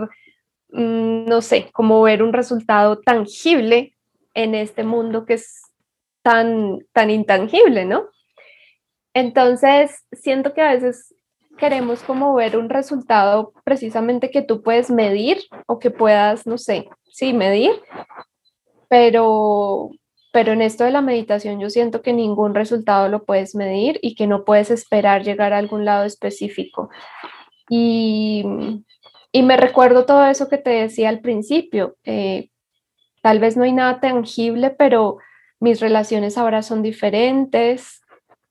mm, 0.70 1.26
no 1.26 1.42
sé, 1.42 1.70
como 1.72 2.00
ver 2.02 2.22
un 2.22 2.32
resultado 2.32 3.00
tangible 3.00 3.95
en 4.36 4.54
este 4.54 4.84
mundo 4.84 5.24
que 5.24 5.34
es 5.34 5.62
tan, 6.22 6.80
tan 6.92 7.10
intangible, 7.10 7.86
¿no? 7.86 8.10
Entonces, 9.14 10.04
siento 10.12 10.52
que 10.52 10.60
a 10.60 10.72
veces 10.72 11.14
queremos 11.56 12.02
como 12.02 12.34
ver 12.34 12.58
un 12.58 12.68
resultado 12.68 13.54
precisamente 13.64 14.30
que 14.30 14.42
tú 14.42 14.62
puedes 14.62 14.90
medir 14.90 15.38
o 15.66 15.78
que 15.78 15.90
puedas, 15.90 16.46
no 16.46 16.58
sé, 16.58 16.86
sí, 17.10 17.32
medir, 17.32 17.70
pero, 18.88 19.88
pero 20.32 20.52
en 20.52 20.60
esto 20.60 20.84
de 20.84 20.90
la 20.90 21.00
meditación 21.00 21.58
yo 21.58 21.70
siento 21.70 22.02
que 22.02 22.12
ningún 22.12 22.54
resultado 22.54 23.08
lo 23.08 23.24
puedes 23.24 23.54
medir 23.54 23.98
y 24.02 24.14
que 24.14 24.26
no 24.26 24.44
puedes 24.44 24.70
esperar 24.70 25.24
llegar 25.24 25.54
a 25.54 25.58
algún 25.58 25.86
lado 25.86 26.04
específico. 26.04 26.90
Y, 27.70 28.44
y 29.32 29.42
me 29.42 29.56
recuerdo 29.56 30.04
todo 30.04 30.26
eso 30.26 30.50
que 30.50 30.58
te 30.58 30.70
decía 30.70 31.08
al 31.08 31.20
principio. 31.20 31.96
Eh, 32.04 32.50
tal 33.26 33.40
vez 33.40 33.56
no 33.56 33.64
hay 33.64 33.72
nada 33.72 33.98
tangible, 33.98 34.70
pero 34.70 35.18
mis 35.58 35.80
relaciones 35.80 36.38
ahora 36.38 36.62
son 36.62 36.80
diferentes. 36.80 38.00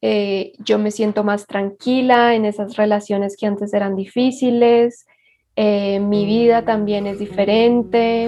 Eh, 0.01 0.51
yo 0.59 0.77
me 0.79 0.91
siento 0.91 1.23
más 1.23 1.47
tranquila 1.47 2.35
en 2.35 2.43
esas 2.43 2.75
relaciones 2.75 3.37
que 3.37 3.45
antes 3.47 3.73
eran 3.73 3.95
difíciles. 3.95 5.07
Eh, 5.55 6.01
mi 6.01 6.25
vida 6.25 6.65
también 6.65 7.07
es 7.07 7.19
diferente. 7.19 8.27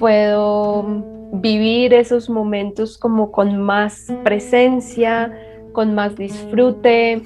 Puedo 0.00 1.04
vivir 1.34 1.94
esos 1.94 2.28
momentos 2.28 2.98
como 2.98 3.30
con 3.30 3.56
más 3.56 4.12
presencia, 4.24 5.32
con 5.72 5.94
más 5.94 6.16
disfrute. 6.16 7.22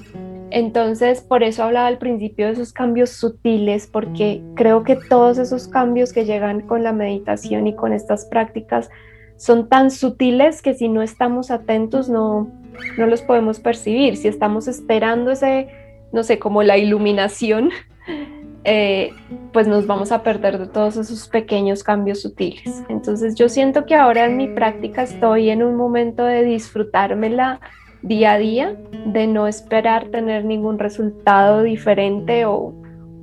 Entonces, 0.51 1.21
por 1.21 1.43
eso 1.43 1.63
hablaba 1.63 1.87
al 1.87 1.97
principio 1.97 2.45
de 2.45 2.53
esos 2.53 2.73
cambios 2.73 3.09
sutiles, 3.09 3.87
porque 3.87 4.41
creo 4.55 4.83
que 4.83 4.97
todos 4.97 5.37
esos 5.37 5.67
cambios 5.67 6.11
que 6.11 6.25
llegan 6.25 6.61
con 6.61 6.83
la 6.83 6.91
meditación 6.91 7.67
y 7.67 7.75
con 7.75 7.93
estas 7.93 8.25
prácticas 8.25 8.89
son 9.37 9.69
tan 9.69 9.89
sutiles 9.89 10.61
que 10.61 10.73
si 10.73 10.89
no 10.89 11.01
estamos 11.01 11.51
atentos 11.51 12.09
no, 12.09 12.51
no 12.97 13.07
los 13.07 13.21
podemos 13.21 13.59
percibir. 13.59 14.17
Si 14.17 14.27
estamos 14.27 14.67
esperando 14.67 15.31
ese, 15.31 15.69
no 16.11 16.21
sé, 16.23 16.37
como 16.37 16.63
la 16.63 16.77
iluminación, 16.77 17.71
eh, 18.65 19.13
pues 19.53 19.67
nos 19.67 19.87
vamos 19.87 20.11
a 20.11 20.21
perder 20.21 20.59
de 20.59 20.67
todos 20.67 20.97
esos 20.97 21.29
pequeños 21.29 21.83
cambios 21.83 22.21
sutiles. 22.21 22.83
Entonces 22.89 23.35
yo 23.35 23.47
siento 23.47 23.85
que 23.85 23.95
ahora 23.95 24.25
en 24.25 24.37
mi 24.37 24.47
práctica 24.49 25.03
estoy 25.03 25.49
en 25.49 25.63
un 25.63 25.75
momento 25.75 26.25
de 26.25 26.43
disfrutármela 26.43 27.61
día 28.01 28.33
a 28.33 28.37
día, 28.37 28.77
de 29.05 29.27
no 29.27 29.47
esperar 29.47 30.09
tener 30.09 30.45
ningún 30.45 30.79
resultado 30.79 31.63
diferente 31.63 32.45
o, 32.45 32.73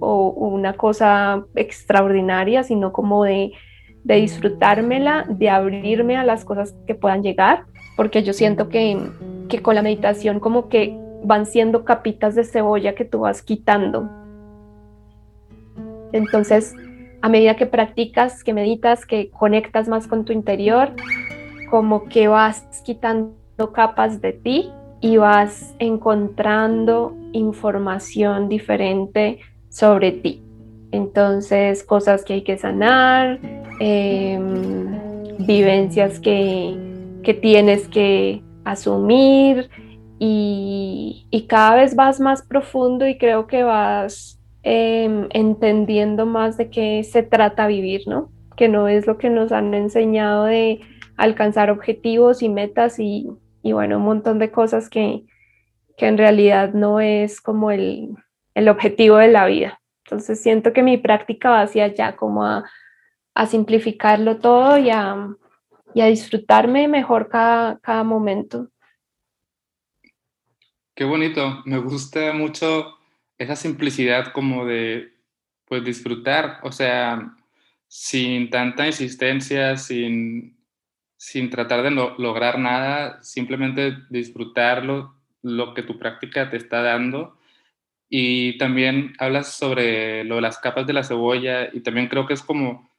o 0.01 0.29
una 0.49 0.75
cosa 0.75 1.45
extraordinaria, 1.55 2.62
sino 2.62 2.93
como 2.93 3.25
de, 3.25 3.53
de 4.05 4.14
disfrutármela, 4.17 5.25
de 5.29 5.51
abrirme 5.51 6.17
a 6.17 6.25
las 6.25 6.45
cosas 6.45 6.75
que 6.87 6.95
puedan 6.95 7.23
llegar, 7.23 7.64
porque 7.97 8.23
yo 8.23 8.33
siento 8.33 8.69
que, 8.69 8.99
que 9.49 9.61
con 9.61 9.75
la 9.75 9.83
meditación 9.83 10.41
como 10.41 10.69
que 10.69 10.97
van 11.25 11.47
siendo 11.47 11.85
capitas 11.85 12.35
de 12.35 12.45
cebolla 12.45 12.95
que 12.95 13.05
tú 13.05 13.21
vas 13.21 13.43
quitando. 13.43 14.09
Entonces, 16.12 16.75
a 17.21 17.29
medida 17.29 17.57
que 17.57 17.67
practicas, 17.67 18.45
que 18.45 18.55
meditas, 18.55 19.05
que 19.05 19.31
conectas 19.31 19.88
más 19.88 20.07
con 20.07 20.25
tu 20.25 20.33
interior, 20.33 20.93
como 21.71 22.05
que 22.05 22.29
vas 22.29 22.62
quitando 22.85 23.38
capas 23.73 24.21
de 24.21 24.33
ti 24.33 24.71
y 25.01 25.16
vas 25.16 25.75
encontrando 25.79 27.14
información 27.33 28.49
diferente 28.49 29.40
sobre 29.68 30.12
ti. 30.12 30.42
Entonces, 30.90 31.83
cosas 31.83 32.25
que 32.25 32.35
hay 32.35 32.42
que 32.42 32.57
sanar, 32.57 33.38
em, 33.81 34.99
vivencias 35.38 36.18
que, 36.21 36.87
tienes 37.42 37.87
que 37.88 38.42
asumir 38.64 39.68
y, 40.18 41.27
y 41.31 41.42
cada 41.42 41.75
vez 41.75 41.94
vas 41.94 42.21
más 42.21 42.40
profundo 42.40 43.07
y 43.07 43.18
creo 43.18 43.47
que 43.47 43.62
vas 43.64 44.38
Em, 44.71 45.29
entendiendo 45.31 46.27
más 46.27 46.57
de 46.57 46.68
qué 46.68 47.03
se 47.05 47.23
trata 47.23 47.68
vivir, 47.68 48.03
¿no? 48.07 48.31
Que 48.55 48.68
no 48.68 48.87
es 48.88 49.07
lo 49.07 49.16
que 49.16 49.31
nos 49.31 49.51
han 49.51 49.73
enseñado 49.73 50.44
de 50.44 50.81
alcanzar 51.16 51.71
objetivos 51.71 52.42
y 52.42 52.49
metas 52.49 52.99
y, 52.99 53.29
bueno, 53.72 53.98
un 53.98 54.04
montón 54.04 54.38
de 54.38 54.50
cosas 54.50 54.88
que, 54.88 55.24
en 55.98 56.18
realidad 56.18 56.74
no 56.74 57.00
es 57.00 57.40
como 57.40 57.70
el, 57.70 58.16
objetivo 58.68 59.16
de 59.16 59.28
la 59.28 59.46
vida. 59.46 59.81
Entonces 60.04 60.40
siento 60.40 60.72
que 60.72 60.83
mi 60.83 60.96
práctica 60.96 61.50
va 61.50 61.62
hacia 61.62 61.85
allá, 61.85 62.16
como 62.16 62.44
a, 62.44 62.64
simplificarlo 63.46 64.38
todo 64.38 64.78
y 64.78 64.90
a, 64.90 65.28
disfrutarme 65.94 66.88
mejor 66.88 67.28
cada, 67.28 67.78
cada 67.81 68.04
momento. 68.04 68.68
Qué 70.94 71.04
bonito, 71.04 71.62
me 71.64 71.78
gusta 71.78 72.33
mucho 72.33 72.98
esa 73.38 73.54
simplicidad 73.54 74.33
como 74.33 74.66
de, 74.66 75.12
pues, 75.64 75.85
disfrutar, 75.85 76.59
o 76.62 76.72
sea, 76.72 77.37
sin 77.87 78.50
tanta 78.50 78.87
insistencia, 78.87 79.76
sin, 79.76 80.58
sin 81.18 81.50
tratar 81.50 81.83
de 81.83 81.90
lograr 81.90 82.59
nada, 82.59 83.22
simplemente 83.22 83.98
disfrutarlo, 84.09 85.14
lo 85.42 85.74
que 85.74 85.83
tu 85.83 85.98
práctica 85.98 86.48
te 86.48 86.57
está 86.57 86.81
dando. 86.81 87.37
Y 88.09 88.57
también 88.57 89.12
hablas 89.18 89.52
sobre 89.52 90.24
lo 90.24 90.37
de 90.37 90.40
las 90.40 90.59
capas 90.59 90.87
de 90.87 90.94
la 90.94 91.04
cebolla 91.04 91.68
y 91.72 91.81
también 91.81 92.09
creo 92.09 92.26
que 92.26 92.33
es 92.33 92.42
como 92.42 92.90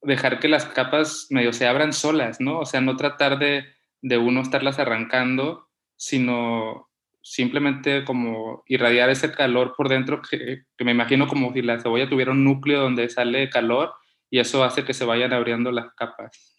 dejar 0.00 0.38
que 0.38 0.48
las 0.48 0.66
capas 0.66 1.26
medio 1.30 1.52
se 1.52 1.66
abran 1.66 1.92
solas, 1.92 2.40
¿no? 2.40 2.60
O 2.60 2.66
sea, 2.66 2.80
no 2.80 2.96
tratar 2.96 3.38
de, 3.40 3.64
de 4.00 4.18
uno 4.18 4.42
estarlas 4.42 4.78
arrancando, 4.78 5.68
sino 5.96 6.88
simplemente 7.24 8.04
como 8.04 8.62
irradiar 8.66 9.08
ese 9.08 9.32
calor 9.32 9.74
por 9.74 9.88
dentro, 9.88 10.20
que, 10.20 10.64
me 10.84 10.90
imagino 10.90 11.26
como 11.26 11.52
si 11.54 11.62
la 11.62 11.80
cebolla 11.80 12.08
tuviera 12.08 12.32
un 12.32 12.44
núcleo 12.44 12.82
donde 12.82 13.08
sale 13.08 13.48
calor 13.48 13.94
y 14.30 14.40
eso 14.40 14.62
hace 14.62 14.84
que 14.84 14.92
se 14.92 15.06
vayan 15.06 15.32
abriendo 15.32 15.72
las 15.72 15.92
capas. 15.94 16.54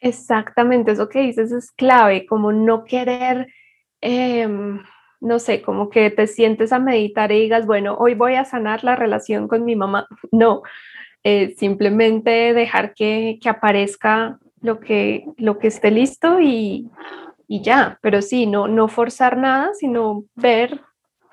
Exactamente, 0.00 0.92
eso 0.92 1.08
que 1.08 1.20
dices 1.20 1.50
es 1.52 1.70
clave, 1.72 2.26
como 2.26 2.52
no 2.52 2.84
querer, 2.84 3.48
em, 4.00 4.82
no 5.20 5.38
sé, 5.38 5.62
como 5.62 5.88
que 5.88 6.10
te 6.10 6.26
sientes 6.26 6.72
a 6.72 6.78
meditar 6.78 7.32
y 7.32 7.40
digas, 7.40 7.66
bueno, 7.66 7.96
hoy 7.98 8.14
voy 8.14 8.34
a 8.34 8.44
sanar 8.44 8.84
la 8.84 8.96
relación 8.96 9.48
con 9.48 9.64
mi 9.64 9.76
mamá. 9.76 10.06
No, 10.32 10.62
eh, 11.24 11.54
simplemente 11.58 12.54
dejar 12.54 12.94
que, 12.94 13.38
que 13.42 13.48
aparezca 13.48 14.38
lo 14.62 14.80
que, 14.80 15.26
lo 15.38 15.58
que 15.58 15.68
esté 15.68 15.90
listo 15.90 16.40
y, 16.40 16.90
y 17.48 17.62
ya, 17.62 17.98
pero 18.02 18.22
sí, 18.22 18.46
no, 18.46 18.68
no 18.68 18.88
forzar 18.88 19.36
nada, 19.38 19.70
sino 19.74 20.24
ver, 20.36 20.80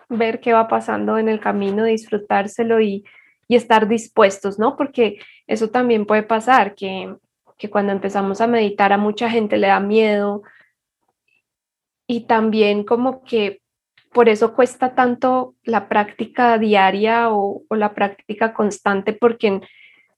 ver 0.09 0.39
qué 0.41 0.53
va 0.53 0.67
pasando 0.67 1.17
en 1.17 1.29
el 1.29 1.39
camino, 1.41 1.85
disfrutárselo 1.85 2.81
y, 2.81 3.05
y 3.47 3.55
estar 3.55 3.87
dispuestos, 3.87 4.59
¿no? 4.59 4.77
Porque 4.77 5.19
eso 5.47 5.69
también 5.69 6.05
puede 6.05 6.23
pasar, 6.23 6.75
que, 6.75 7.15
que 7.61 7.69
cuando 7.69 7.91
empezamos 7.91 8.41
a 8.41 8.47
meditar 8.47 8.91
a 8.91 8.97
mucha 8.97 9.29
gente 9.29 9.57
le 9.57 9.67
da 9.67 9.79
miedo 9.79 10.41
y 12.07 12.21
también 12.21 12.83
como 12.83 13.23
que 13.23 13.61
por 14.11 14.29
eso 14.29 14.55
cuesta 14.55 14.95
tanto 14.95 15.53
la 15.61 15.87
práctica 15.87 16.57
diaria 16.57 17.29
o, 17.29 17.63
la 17.69 17.93
práctica 17.93 18.51
constante, 18.55 19.13
porque 19.13 19.61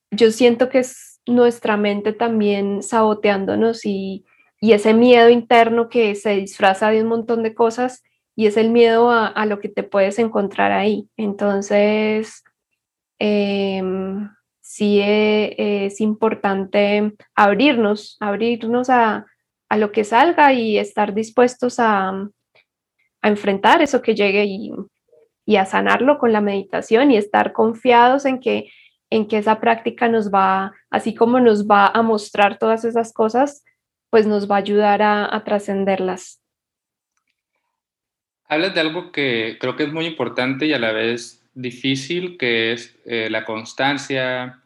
yo 0.10 0.32
siento 0.32 0.70
que 0.70 0.80
es 0.80 1.20
nuestra 1.26 1.76
mente 1.76 2.14
también 2.14 2.82
saboteándonos 2.82 3.86
y, 3.86 4.26
y 4.62 4.72
ese 4.72 4.94
miedo 4.94 5.30
interno 5.30 5.90
que 5.90 6.16
se 6.16 6.38
disfraza 6.38 6.92
de 6.92 7.02
un 7.02 7.10
montón 7.10 7.44
de 7.44 7.54
cosas 7.54 8.04
y 8.38 8.48
es 8.48 8.56
el 8.56 8.70
miedo 8.72 9.12
a, 9.12 9.46
lo 9.46 9.60
que 9.60 9.68
te 9.68 9.84
puedes 9.84 10.18
encontrar 10.18 10.72
ahí. 10.72 11.10
Entonces, 11.18 12.42
em, 13.20 14.30
sí 14.64 15.00
e, 15.02 15.86
es 15.86 16.02
importante 16.02 17.14
abrirnos, 17.36 18.18
abrirnos 18.20 18.90
a, 18.90 19.28
lo 19.76 19.92
que 19.92 20.04
salga 20.04 20.54
y 20.54 20.78
estar 20.78 21.14
dispuestos 21.14 21.80
a, 21.80 22.30
enfrentar 23.22 23.82
eso 23.82 24.02
que 24.02 24.16
llegue 24.16 24.46
y, 24.46 24.72
y, 25.46 25.56
a 25.56 25.66
sanarlo 25.66 26.18
con 26.18 26.34
la 26.34 26.42
meditación 26.42 27.10
y 27.12 27.18
estar 27.18 27.54
confiados 27.54 28.26
en 28.26 28.40
que, 28.40 28.70
en 29.10 29.28
que 29.28 29.38
esa 29.38 29.60
práctica 29.62 30.10
nos 30.10 30.30
va, 30.30 30.74
así 30.90 31.16
como 31.16 31.40
nos 31.40 31.66
va 31.66 31.88
a 31.88 32.02
mostrar 32.02 32.58
todas 32.58 32.84
esas 32.84 33.14
cosas, 33.14 33.64
pues 34.10 34.28
nos 34.28 34.50
va 34.50 34.56
a 34.56 34.60
ayudar 34.60 35.02
a, 35.02 35.44
trascenderlas. 35.44 36.42
Hablas 38.46 38.76
de 38.76 38.82
algo 38.82 39.12
que 39.12 39.58
creo 39.60 39.76
que 39.76 39.84
es 39.84 39.94
muy 39.94 40.06
importante 40.06 40.66
y 40.66 40.74
a 40.74 40.80
la 40.80 40.92
vez 40.92 41.43
difícil, 41.54 42.38
que 42.38 42.74
es 42.74 43.00
eh, 43.06 43.30
la 43.30 43.46
constancia, 43.46 44.64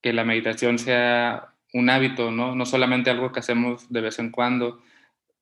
que 0.00 0.12
la 0.12 0.24
meditación 0.24 0.78
sea 0.78 1.54
un 1.72 1.90
hábito, 1.90 2.30
¿no? 2.30 2.54
No 2.54 2.66
solamente 2.66 3.10
algo 3.10 3.32
que 3.32 3.40
hacemos 3.40 3.90
de 3.92 4.00
vez 4.00 4.18
en 4.18 4.30
cuando. 4.30 4.82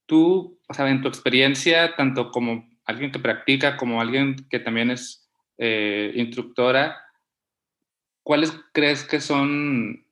Tú, 0.07 0.59
o 0.69 0.75
sea, 0.75 0.89
en 0.89 1.03
tu 1.03 1.09
experiencia, 1.09 1.95
tanto 1.97 2.31
como 2.31 2.69
alguien 2.85 3.11
que 3.11 3.19
practica, 3.19 3.77
como 3.77 4.01
alguien 4.01 4.37
que 4.49 4.59
también 4.59 4.91
es 4.91 5.29
eh, 5.59 6.13
instructora, 6.15 6.97
¿cuáles 8.23 8.53
crees 8.73 9.05
que 9.05 9.21
son 9.21 10.07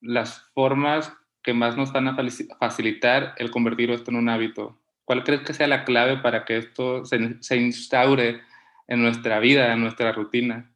las 0.00 0.50
formas 0.54 1.12
que 1.42 1.54
más 1.54 1.76
nos 1.76 1.92
van 1.92 2.08
a 2.08 2.16
facilitar 2.58 3.34
el 3.38 3.50
convertir 3.50 3.90
esto 3.90 4.10
en 4.10 4.18
un 4.18 4.28
hábito? 4.28 4.78
¿Cuál 5.04 5.24
crees 5.24 5.42
que 5.42 5.52
sea 5.52 5.66
la 5.66 5.84
clave 5.84 6.18
para 6.18 6.44
que 6.44 6.56
esto 6.56 7.04
se, 7.04 7.42
se 7.42 7.56
instaure 7.56 8.40
en 8.86 9.02
nuestra 9.02 9.38
vida, 9.38 9.72
en 9.72 9.80
nuestra 9.80 10.12
rutina? 10.12 10.70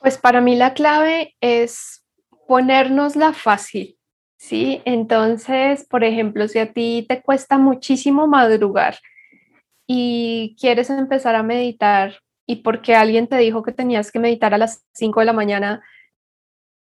Pues 0.00 0.16
para 0.18 0.40
mí 0.40 0.56
la 0.56 0.74
clave 0.74 1.34
es 1.40 2.04
ponernosla 2.46 3.32
fácil, 3.32 3.98
¿sí? 4.36 4.80
Entonces, 4.84 5.86
por 5.86 6.04
ejemplo, 6.04 6.46
si 6.48 6.58
a 6.58 6.72
ti 6.72 7.04
te 7.08 7.20
cuesta 7.20 7.58
muchísimo 7.58 8.26
madrugar 8.26 8.98
y 9.86 10.56
quieres 10.58 10.90
empezar 10.90 11.34
a 11.34 11.42
meditar 11.42 12.20
y 12.46 12.56
porque 12.56 12.94
alguien 12.94 13.26
te 13.26 13.36
dijo 13.36 13.62
que 13.62 13.72
tenías 13.72 14.12
que 14.12 14.18
meditar 14.18 14.54
a 14.54 14.58
las 14.58 14.86
5 14.92 15.20
de 15.20 15.26
la 15.26 15.32
mañana, 15.32 15.82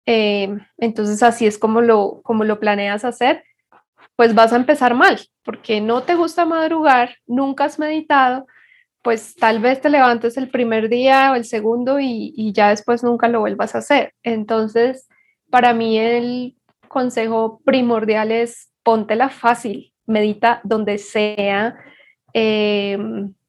eh, 0.06 0.56
entonces 0.78 1.22
así 1.22 1.46
es 1.46 1.58
como 1.58 1.80
lo, 1.80 2.22
como 2.22 2.44
lo 2.44 2.58
planeas 2.58 3.04
hacer, 3.04 3.44
pues 4.16 4.34
vas 4.34 4.52
a 4.52 4.56
empezar 4.56 4.94
mal, 4.94 5.20
porque 5.44 5.80
no 5.80 6.02
te 6.02 6.14
gusta 6.14 6.44
madrugar, 6.44 7.16
nunca 7.26 7.64
has 7.64 7.78
meditado, 7.78 8.46
pues 9.02 9.34
tal 9.34 9.60
vez 9.60 9.80
te 9.80 9.90
levantes 9.90 10.36
el 10.36 10.48
primer 10.48 10.88
día 10.88 11.32
o 11.32 11.34
el 11.34 11.44
segundo 11.44 12.00
y, 12.00 12.32
y 12.36 12.52
ya 12.52 12.70
después 12.70 13.02
nunca 13.02 13.28
lo 13.28 13.40
vuelvas 13.40 13.74
a 13.74 13.78
hacer. 13.78 14.14
Entonces, 14.22 15.08
para 15.50 15.74
mí 15.74 15.98
el 15.98 16.56
consejo 16.88 17.60
primordial 17.64 18.30
es 18.30 18.70
póntela 18.82 19.28
fácil, 19.28 19.92
medita 20.06 20.60
donde 20.64 20.98
sea, 20.98 21.76
eh, 22.34 22.98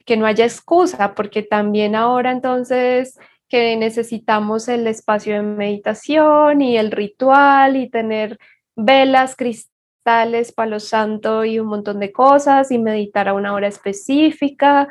que 0.06 0.18
no 0.18 0.26
haya 0.26 0.46
excusa, 0.46 1.14
porque 1.16 1.44
también 1.44 1.96
ahora 1.96 2.32
entonces 2.32 3.18
que 3.48 3.78
necesitamos 3.78 4.68
el 4.68 4.88
espacio 4.88 5.36
de 5.36 5.42
meditación 5.44 6.62
y 6.62 6.78
el 6.78 6.92
ritual 6.92 7.78
y 7.78 7.90
tener 7.90 8.40
velas, 8.76 9.36
cristales, 9.36 10.52
palo 10.52 10.80
santo 10.80 11.46
y 11.46 11.60
un 11.60 11.68
montón 11.68 12.00
de 12.00 12.12
cosas 12.12 12.72
y 12.72 12.80
meditar 12.80 13.30
a 13.30 13.34
una 13.34 13.54
hora 13.54 13.68
específica. 13.68 14.90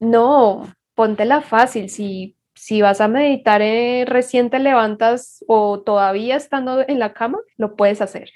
No, 0.00 0.66
póntela 0.94 1.40
fácil. 1.42 1.88
Si 1.90 2.36
si 2.60 2.82
vas 2.82 3.00
a 3.00 3.08
meditar 3.08 3.62
eh, 3.62 4.04
recién 4.06 4.50
te 4.50 4.58
levantas 4.58 5.42
o 5.48 5.80
todavía 5.80 6.36
estando 6.36 6.84
en 6.86 6.98
la 6.98 7.14
cama, 7.14 7.38
lo 7.56 7.74
puedes 7.74 8.02
hacer. 8.02 8.30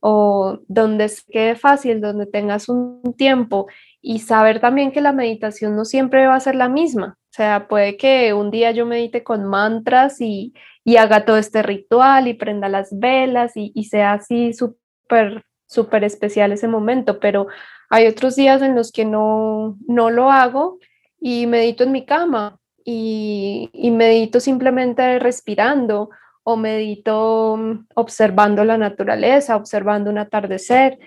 O 0.00 0.60
donde 0.66 1.10
quede 1.30 1.56
fácil, 1.56 2.00
donde 2.00 2.24
tengas 2.24 2.70
un 2.70 3.14
tiempo 3.18 3.66
y 4.00 4.20
saber 4.20 4.60
también 4.60 4.92
que 4.92 5.02
la 5.02 5.12
meditación 5.12 5.76
no 5.76 5.84
siempre 5.84 6.26
va 6.26 6.36
a 6.36 6.40
ser 6.40 6.54
la 6.54 6.70
misma. 6.70 7.18
O 7.18 7.32
sea, 7.34 7.68
puede 7.68 7.98
que 7.98 8.32
un 8.32 8.50
día 8.50 8.70
yo 8.70 8.86
medite 8.86 9.22
con 9.22 9.44
mantras 9.44 10.22
y, 10.22 10.54
y 10.82 10.96
haga 10.96 11.26
todo 11.26 11.36
este 11.36 11.62
ritual 11.62 12.28
y 12.28 12.34
prenda 12.34 12.70
las 12.70 12.98
velas 12.98 13.58
y, 13.58 13.72
y 13.74 13.84
sea 13.84 14.14
así 14.14 14.54
súper, 14.54 15.44
súper 15.66 16.04
especial 16.04 16.52
ese 16.52 16.66
momento, 16.66 17.20
pero 17.20 17.46
hay 17.90 18.06
otros 18.06 18.36
días 18.36 18.62
en 18.62 18.74
los 18.74 18.90
que 18.90 19.04
no, 19.04 19.76
no 19.86 20.10
lo 20.10 20.30
hago 20.30 20.78
y 21.20 21.46
medito 21.46 21.84
en 21.84 21.92
mi 21.92 22.04
cama 22.04 22.58
y, 22.84 23.70
medito 23.92 24.40
simplemente 24.40 25.18
respirando 25.18 26.10
o 26.42 26.56
medito 26.56 27.56
mm, 27.56 27.86
observando 27.94 28.64
la 28.64 28.78
naturaleza, 28.78 29.56
observando 29.56 30.10
un 30.10 30.18
atardecer. 30.18 30.98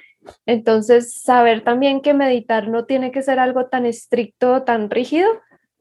Entonces, 0.46 1.22
saber 1.22 1.64
también 1.64 2.02
que 2.02 2.14
meditar 2.14 2.68
no 2.68 2.86
tiene 2.86 3.12
que 3.12 3.24
ser 3.24 3.40
algo 3.40 3.66
tan 3.66 3.86
estricto, 3.86 4.64
tan 4.64 4.90
rígido, 4.90 5.28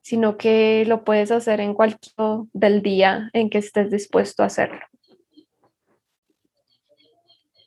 sino 0.00 0.36
que 0.36 0.84
lo 0.86 1.04
puedes 1.04 1.30
hacer 1.30 1.60
en 1.60 1.74
cualquier 1.74 2.14
del 2.52 2.82
día 2.82 3.30
en 3.34 3.50
que 3.50 3.58
estés 3.58 3.90
dispuesto 3.90 4.42
a 4.42 4.46
hacerlo. 4.46 4.80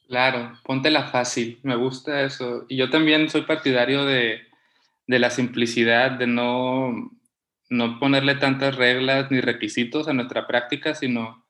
Claro, 0.07 0.53
póntela 0.63 1.07
fácil, 1.07 1.59
me 1.63 1.75
gusta 1.75 2.21
eso. 2.21 2.65
Y 2.67 2.77
yo 2.77 2.89
también 2.89 3.29
soy 3.29 3.41
partidario 3.41 4.05
de, 4.05 4.41
de 5.07 5.19
la 5.19 5.29
simplicidad, 5.29 6.11
de 6.11 6.27
no 6.27 7.11
no 7.69 7.99
ponerle 7.99 8.35
tantas 8.35 8.75
reglas 8.75 9.31
ni 9.31 9.41
requisitos 9.41 10.07
a 10.07 10.13
nuestra 10.13 10.47
práctica, 10.47 10.93
sino 10.93 11.45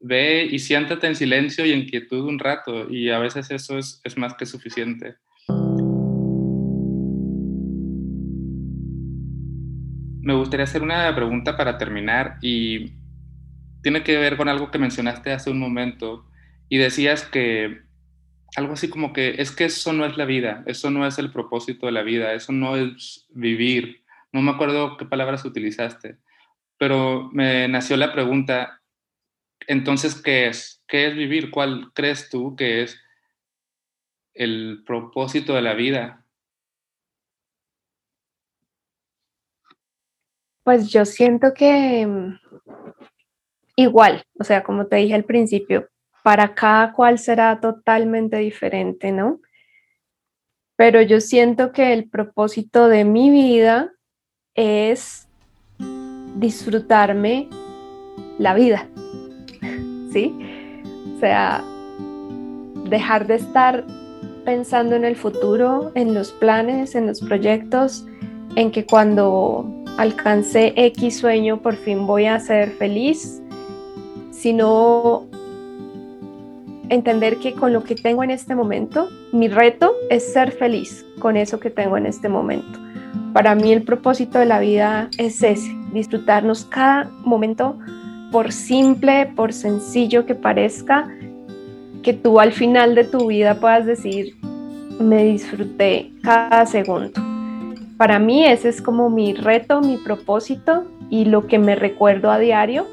ve 0.00 0.48
y 0.50 0.58
siéntate 0.58 1.06
en 1.06 1.16
silencio 1.16 1.66
y 1.66 1.72
en 1.72 1.86
quietud 1.86 2.26
un 2.26 2.38
rato, 2.38 2.90
y 2.90 3.10
a 3.10 3.18
veces 3.18 3.50
eso 3.50 3.78
es, 3.78 4.00
es 4.04 4.16
más 4.16 4.34
que 4.34 4.46
suficiente. 4.46 5.16
Me 10.22 10.34
gustaría 10.34 10.64
hacer 10.64 10.82
una 10.82 11.14
pregunta 11.14 11.56
para 11.56 11.76
terminar 11.76 12.38
y 12.40 12.94
tiene 13.82 14.02
que 14.02 14.16
ver 14.16 14.38
con 14.38 14.48
algo 14.48 14.70
que 14.70 14.78
mencionaste 14.78 15.32
hace 15.32 15.50
un 15.50 15.58
momento 15.58 16.26
y 16.70 16.78
decías 16.78 17.24
que 17.24 17.82
algo 18.56 18.74
así 18.74 18.88
como 18.88 19.12
que 19.12 19.34
es 19.38 19.50
que 19.50 19.64
eso 19.64 19.92
no 19.92 20.04
es 20.04 20.16
la 20.16 20.24
vida, 20.24 20.62
eso 20.66 20.90
no 20.90 21.06
es 21.06 21.18
el 21.18 21.32
propósito 21.32 21.86
de 21.86 21.92
la 21.92 22.02
vida, 22.02 22.34
eso 22.34 22.52
no 22.52 22.76
es 22.76 23.26
vivir, 23.30 24.04
no 24.32 24.42
me 24.42 24.52
acuerdo 24.52 24.96
qué 24.96 25.04
palabras 25.04 25.44
utilizaste, 25.44 26.18
pero 26.78 27.30
me 27.32 27.68
nació 27.68 27.96
la 27.96 28.12
pregunta, 28.12 28.80
entonces, 29.66 30.20
¿qué 30.20 30.48
es? 30.48 30.82
¿Qué 30.86 31.06
es 31.06 31.14
vivir? 31.14 31.50
¿Cuál 31.50 31.90
crees 31.94 32.28
tú 32.28 32.54
que 32.54 32.82
es 32.82 33.00
el 34.34 34.82
propósito 34.84 35.54
de 35.54 35.62
la 35.62 35.74
vida? 35.74 36.24
Pues 40.64 40.90
yo 40.90 41.04
siento 41.04 41.52
que 41.54 42.06
mm, 42.06 42.38
igual, 43.76 44.24
o 44.38 44.44
sea, 44.44 44.62
como 44.62 44.86
te 44.86 44.96
dije 44.96 45.14
al 45.14 45.24
principio, 45.24 45.88
para 46.24 46.54
cada 46.54 46.94
cual 46.94 47.18
será 47.18 47.60
totalmente 47.60 48.38
diferente, 48.38 49.12
¿no? 49.12 49.42
Pero 50.74 51.02
yo 51.02 51.20
siento 51.20 51.70
que 51.70 51.92
el 51.92 52.08
propósito 52.08 52.88
de 52.88 53.04
mi 53.04 53.28
vida 53.28 53.92
es 54.54 55.28
disfrutarme 56.36 57.50
la 58.38 58.54
vida, 58.54 58.88
¿sí? 60.14 60.34
O 61.14 61.20
sea, 61.20 61.62
dejar 62.88 63.26
de 63.26 63.34
estar 63.34 63.84
pensando 64.46 64.96
en 64.96 65.04
el 65.04 65.16
futuro, 65.16 65.92
en 65.94 66.14
los 66.14 66.32
planes, 66.32 66.94
en 66.94 67.06
los 67.06 67.20
proyectos, 67.20 68.06
en 68.56 68.70
que 68.70 68.86
cuando 68.86 69.70
alcance 69.98 70.72
X 70.74 71.18
sueño 71.18 71.60
por 71.60 71.76
fin 71.76 72.06
voy 72.06 72.24
a 72.24 72.40
ser 72.40 72.70
feliz, 72.70 73.42
sino 74.30 75.28
entender 76.88 77.38
que 77.38 77.54
con 77.54 77.72
lo 77.72 77.84
que 77.84 77.94
tengo 77.94 78.22
en 78.22 78.30
este 78.30 78.54
momento, 78.54 79.08
mi 79.32 79.48
reto 79.48 79.92
es 80.10 80.32
ser 80.32 80.52
feliz 80.52 81.04
con 81.18 81.36
eso 81.36 81.60
que 81.60 81.70
tengo 81.70 81.96
en 81.96 82.06
este 82.06 82.28
momento. 82.28 82.78
Para 83.32 83.54
mí 83.54 83.72
el 83.72 83.82
propósito 83.82 84.38
de 84.38 84.46
la 84.46 84.60
vida 84.60 85.08
es 85.18 85.42
ese, 85.42 85.74
disfrutarnos 85.92 86.64
cada 86.64 87.10
momento 87.24 87.78
por 88.30 88.52
simple, 88.52 89.32
por 89.34 89.52
sencillo 89.52 90.26
que 90.26 90.34
parezca, 90.34 91.08
que 92.02 92.12
tú 92.12 92.40
al 92.40 92.52
final 92.52 92.94
de 92.94 93.04
tu 93.04 93.28
vida 93.28 93.54
puedas 93.54 93.86
decir, 93.86 94.36
me 95.00 95.24
disfruté 95.24 96.12
cada 96.22 96.66
segundo. 96.66 97.20
Para 97.96 98.18
mí 98.18 98.44
ese 98.44 98.68
es 98.68 98.82
como 98.82 99.08
mi 99.08 99.34
reto, 99.34 99.80
mi 99.80 99.96
propósito 99.96 100.84
y 101.10 101.24
lo 101.24 101.46
que 101.46 101.58
me 101.58 101.76
recuerdo 101.76 102.30
a 102.30 102.38
diario, 102.38 102.86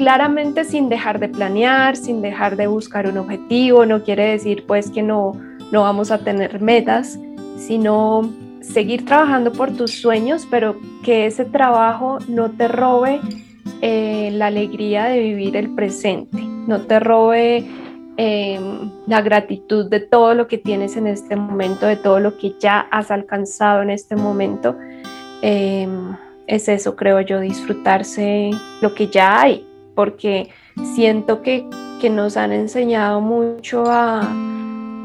claramente 0.00 0.64
sin 0.64 0.88
dejar 0.88 1.20
de 1.20 1.28
planear, 1.28 1.94
sin 1.94 2.22
dejar 2.22 2.56
de 2.56 2.66
buscar 2.66 3.06
un 3.06 3.18
objetivo, 3.18 3.84
no 3.84 4.02
quiere 4.02 4.30
decir 4.30 4.64
pues 4.66 4.90
que 4.90 5.02
no, 5.02 5.32
no 5.72 5.82
vamos 5.82 6.10
a 6.10 6.16
tener 6.16 6.58
metas, 6.62 7.18
sino 7.58 8.22
seguir 8.62 9.04
trabajando 9.04 9.52
por 9.52 9.76
tus 9.76 9.90
sueños, 9.90 10.48
pero 10.50 10.74
que 11.04 11.26
ese 11.26 11.44
trabajo 11.44 12.18
no 12.28 12.50
te 12.50 12.66
robe 12.66 13.20
eh, 13.82 14.30
la 14.32 14.46
alegría 14.46 15.04
de 15.04 15.20
vivir 15.20 15.54
el 15.54 15.74
presente, 15.74 16.38
no 16.40 16.80
te 16.80 16.98
robe 16.98 17.68
em, 18.16 18.90
la 19.06 19.20
gratitud 19.20 19.90
de 19.90 20.00
todo 20.00 20.32
lo 20.32 20.48
que 20.48 20.56
tienes 20.56 20.96
en 20.96 21.08
este 21.08 21.36
momento, 21.36 21.84
de 21.84 21.96
todo 21.96 22.20
lo 22.20 22.38
que 22.38 22.54
ya 22.58 22.88
has 22.90 23.10
alcanzado 23.10 23.82
en 23.82 23.90
este 23.90 24.16
momento. 24.16 24.74
Em, 25.42 26.16
es 26.46 26.68
eso, 26.68 26.96
creo 26.96 27.20
yo, 27.20 27.38
disfrutarse 27.38 28.50
lo 28.80 28.94
que 28.94 29.06
ya 29.08 29.42
hay, 29.42 29.66
porque 30.00 30.48
siento 30.94 31.42
que, 31.42 31.68
que 32.00 32.08
nos 32.08 32.38
han 32.38 32.52
enseñado 32.52 33.20
mucho 33.20 33.84
a, 33.90 34.22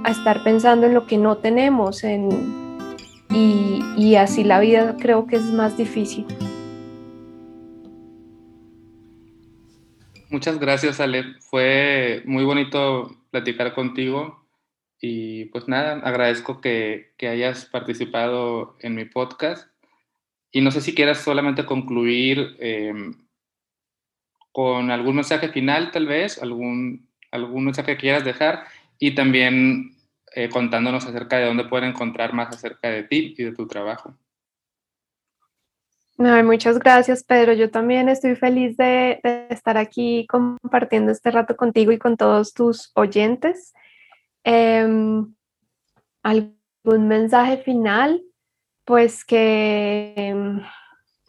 a 0.05 0.09
estar 0.09 0.41
pensando 0.41 0.87
en 0.87 0.93
lo 0.93 1.05
que 1.05 1.17
no 1.17 1.35
tenemos, 1.35 2.05
en 2.05 2.29
y, 3.29 3.81
y 3.97 4.15
así 4.15 4.45
la 4.45 4.61
vida 4.61 4.95
creo 4.97 5.27
que 5.27 5.35
es 5.35 5.51
más 5.51 5.75
difícil. 5.75 6.25
Muchas 10.29 10.57
gracias, 10.57 11.01
Ale. 11.01 11.25
Fue 11.41 12.23
muy 12.23 12.45
bonito 12.45 13.17
platicar 13.31 13.73
contigo 13.73 14.47
y 15.01 15.43
pues 15.47 15.67
nada, 15.67 15.99
agradezco 16.05 16.61
que, 16.61 17.11
que 17.17 17.27
hayas 17.27 17.65
participado 17.65 18.77
en 18.79 18.95
mi 18.95 19.03
podcast. 19.03 19.67
Y 20.53 20.61
no 20.61 20.71
sé 20.71 20.79
si 20.79 20.95
quieras 20.95 21.17
solamente 21.17 21.65
concluir 21.65 22.55
em, 22.59 23.24
con 24.55 24.89
algún 24.89 25.15
mensaje 25.15 25.49
final, 25.49 25.91
tal 25.91 26.07
vez, 26.07 26.41
algún, 26.41 27.09
algún 27.29 27.65
mensaje 27.65 27.91
que 27.91 28.01
quieras 28.01 28.23
dejar 28.23 28.63
y 28.97 29.13
también 29.13 29.97
eh, 30.33 30.47
contándonos 30.47 31.05
acerca 31.05 31.37
de 31.37 31.47
dónde 31.47 31.65
pueden 31.65 31.89
encontrar 31.89 32.31
más 32.31 32.55
acerca 32.55 32.89
de 32.89 33.03
ti 33.03 33.35
y 33.37 33.43
de 33.43 33.51
tu 33.51 33.67
trabajo. 33.67 34.15
muchas 36.17 36.79
gracias, 36.79 37.25
Pedro. 37.25 37.51
Yo 37.51 37.69
también 37.69 38.07
estoy 38.07 38.37
feliz 38.37 38.77
de, 38.77 39.19
estar 39.49 39.77
aquí 39.77 40.25
compartiendo 40.27 41.11
este 41.11 41.31
rato 41.31 41.57
contigo 41.57 41.91
y 41.91 41.97
con 41.97 42.15
todos 42.15 42.53
tus 42.53 42.93
oyentes. 42.95 43.73
Em, 44.45 45.35
¿Algún 46.23 47.09
mensaje 47.09 47.57
final? 47.57 48.23
Pues 48.85 49.25
que, 49.25 50.13
em, 50.15 50.61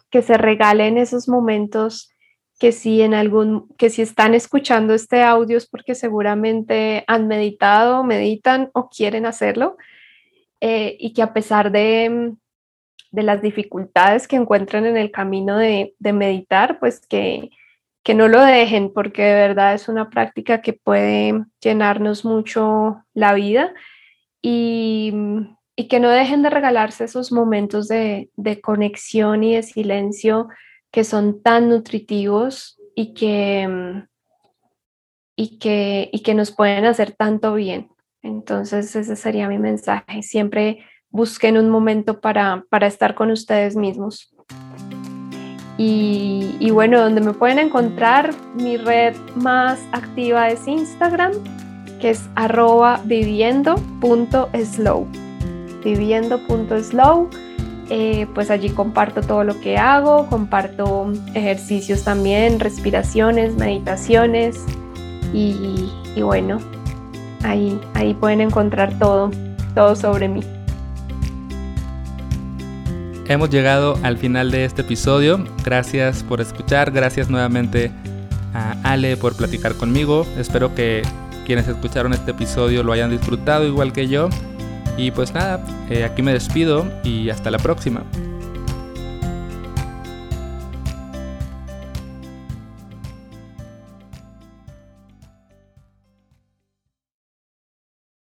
que 0.09 0.21
se 0.21 0.37
regalen 0.37 0.97
esos 0.97 1.27
momentos 1.27 2.09
que 2.59 2.71
si 2.71 3.01
en 3.01 3.13
algún, 3.13 3.67
que 3.77 3.89
si 3.89 4.01
están 4.01 4.33
escuchando 4.33 4.93
este 4.93 5.21
audio 5.23 5.57
es 5.57 5.67
porque 5.67 5.95
seguramente 5.95 7.03
han 7.07 7.27
meditado, 7.27 8.03
meditan 8.03 8.71
o 8.73 8.89
quieren 8.89 9.25
hacerlo, 9.25 9.77
eh, 10.59 10.97
y 10.99 11.13
que 11.13 11.21
a 11.21 11.33
pesar 11.33 11.71
de, 11.71 12.33
de, 13.11 13.23
las 13.23 13.41
dificultades 13.43 14.27
que 14.27 14.37
encuentran 14.37 14.87
en 14.87 14.97
el 14.97 15.11
camino 15.11 15.57
de, 15.57 15.93
de 15.99 16.13
meditar, 16.13 16.79
pues 16.79 17.05
que, 17.07 17.51
que, 18.03 18.15
no 18.15 18.27
lo 18.27 18.41
dejen, 18.41 18.91
porque 18.91 19.21
de 19.21 19.35
verdad 19.35 19.75
es 19.75 19.87
una 19.87 20.09
práctica 20.09 20.61
que 20.61 20.73
puede 20.73 21.45
llenarnos 21.61 22.25
mucho 22.25 23.03
la 23.13 23.35
vida 23.35 23.71
y, 24.41 25.13
y 25.75 25.87
que 25.87 25.99
no 25.99 26.09
dejen 26.09 26.41
de 26.41 26.49
regalarse 26.49 27.03
esos 27.03 27.31
momentos 27.31 27.87
de, 27.87 28.31
de 28.35 28.61
conexión 28.61 29.43
y 29.43 29.55
de 29.55 29.61
silencio 29.61 30.47
que 30.97 31.03
son 31.03 31.43
tan 31.43 31.69
nutritivos 31.69 32.81
y 32.95 33.13
que, 33.13 34.03
y 35.35 35.59
que, 35.59 36.09
y 36.11 36.23
que 36.23 36.33
nos 36.33 36.49
pueden 36.49 36.85
hacer 36.85 37.11
tanto 37.11 37.53
bien. 37.53 37.91
Entonces 38.23 38.95
ese 38.95 39.15
sería 39.15 39.47
mi 39.47 39.59
mensaje. 39.59 40.23
Siempre 40.23 40.79
busquen 41.11 41.55
un 41.55 41.69
momento 41.69 42.19
para, 42.19 42.65
para 42.71 42.87
estar 42.87 43.13
con 43.13 43.29
ustedes 43.29 43.75
mismos. 43.75 44.35
Y, 45.77 46.55
y, 46.59 46.71
bueno, 46.71 46.99
donde 46.99 47.21
me 47.21 47.33
pueden 47.33 47.59
encontrar, 47.59 48.33
mi 48.55 48.77
red 48.77 49.15
más 49.35 49.79
activa 49.91 50.49
es 50.49 50.67
Instagram, 50.67 51.33
que 52.01 52.09
es 52.09 52.27
arroba 52.33 53.01
viviendo.slow. 53.05 55.07
Viviendo.slow. 55.83 57.29
Eh, 57.89 58.27
pues 58.33 58.49
allí 58.51 58.69
comparto 58.69 59.21
todo 59.21 59.45
lo 59.45 59.59
que 59.61 59.77
hago, 59.77 60.27
comparto 60.27 61.13
ejercicios 61.33 62.03
también, 62.03 62.59
respiraciones, 62.59 63.55
meditaciones 63.55 64.65
y, 65.33 65.89
bueno, 66.21 66.59
ahí, 67.43 67.79
ahí 67.93 68.13
pueden 68.13 68.41
encontrar 68.41 68.97
todo, 68.99 69.31
todo 69.73 69.95
sobre 69.95 70.27
mí. 70.27 70.41
Hemos 73.29 73.49
llegado 73.49 73.97
al 74.03 74.17
final 74.17 74.51
de 74.51 74.65
este 74.65 74.81
episodio. 74.83 75.43
Gracias 75.63 76.23
por 76.23 76.39
escuchar. 76.39 76.91
Gracias 76.91 77.29
nuevamente 77.29 77.91
a 78.53 78.75
Ale 78.83 79.17
por 79.17 79.35
platicar 79.35 79.75
conmigo. 79.75 80.25
Espero 80.37 80.73
que 80.73 81.01
quienes 81.45 81.67
escucharon 81.67 82.13
este 82.13 82.31
episodio 82.31 82.83
lo 82.83 82.93
hayan 82.93 83.11
disfrutado 83.11 83.65
igual 83.65 83.91
que 83.91 84.07
yo. 84.07 84.29
Y 84.97 85.11
pues 85.11 85.33
nada, 85.33 85.63
eh, 85.89 86.03
aquí 86.03 86.21
me 86.21 86.33
despido 86.33 86.85
y 87.03 87.29
hasta 87.29 87.51
la 87.51 87.59
próxima. 87.59 88.03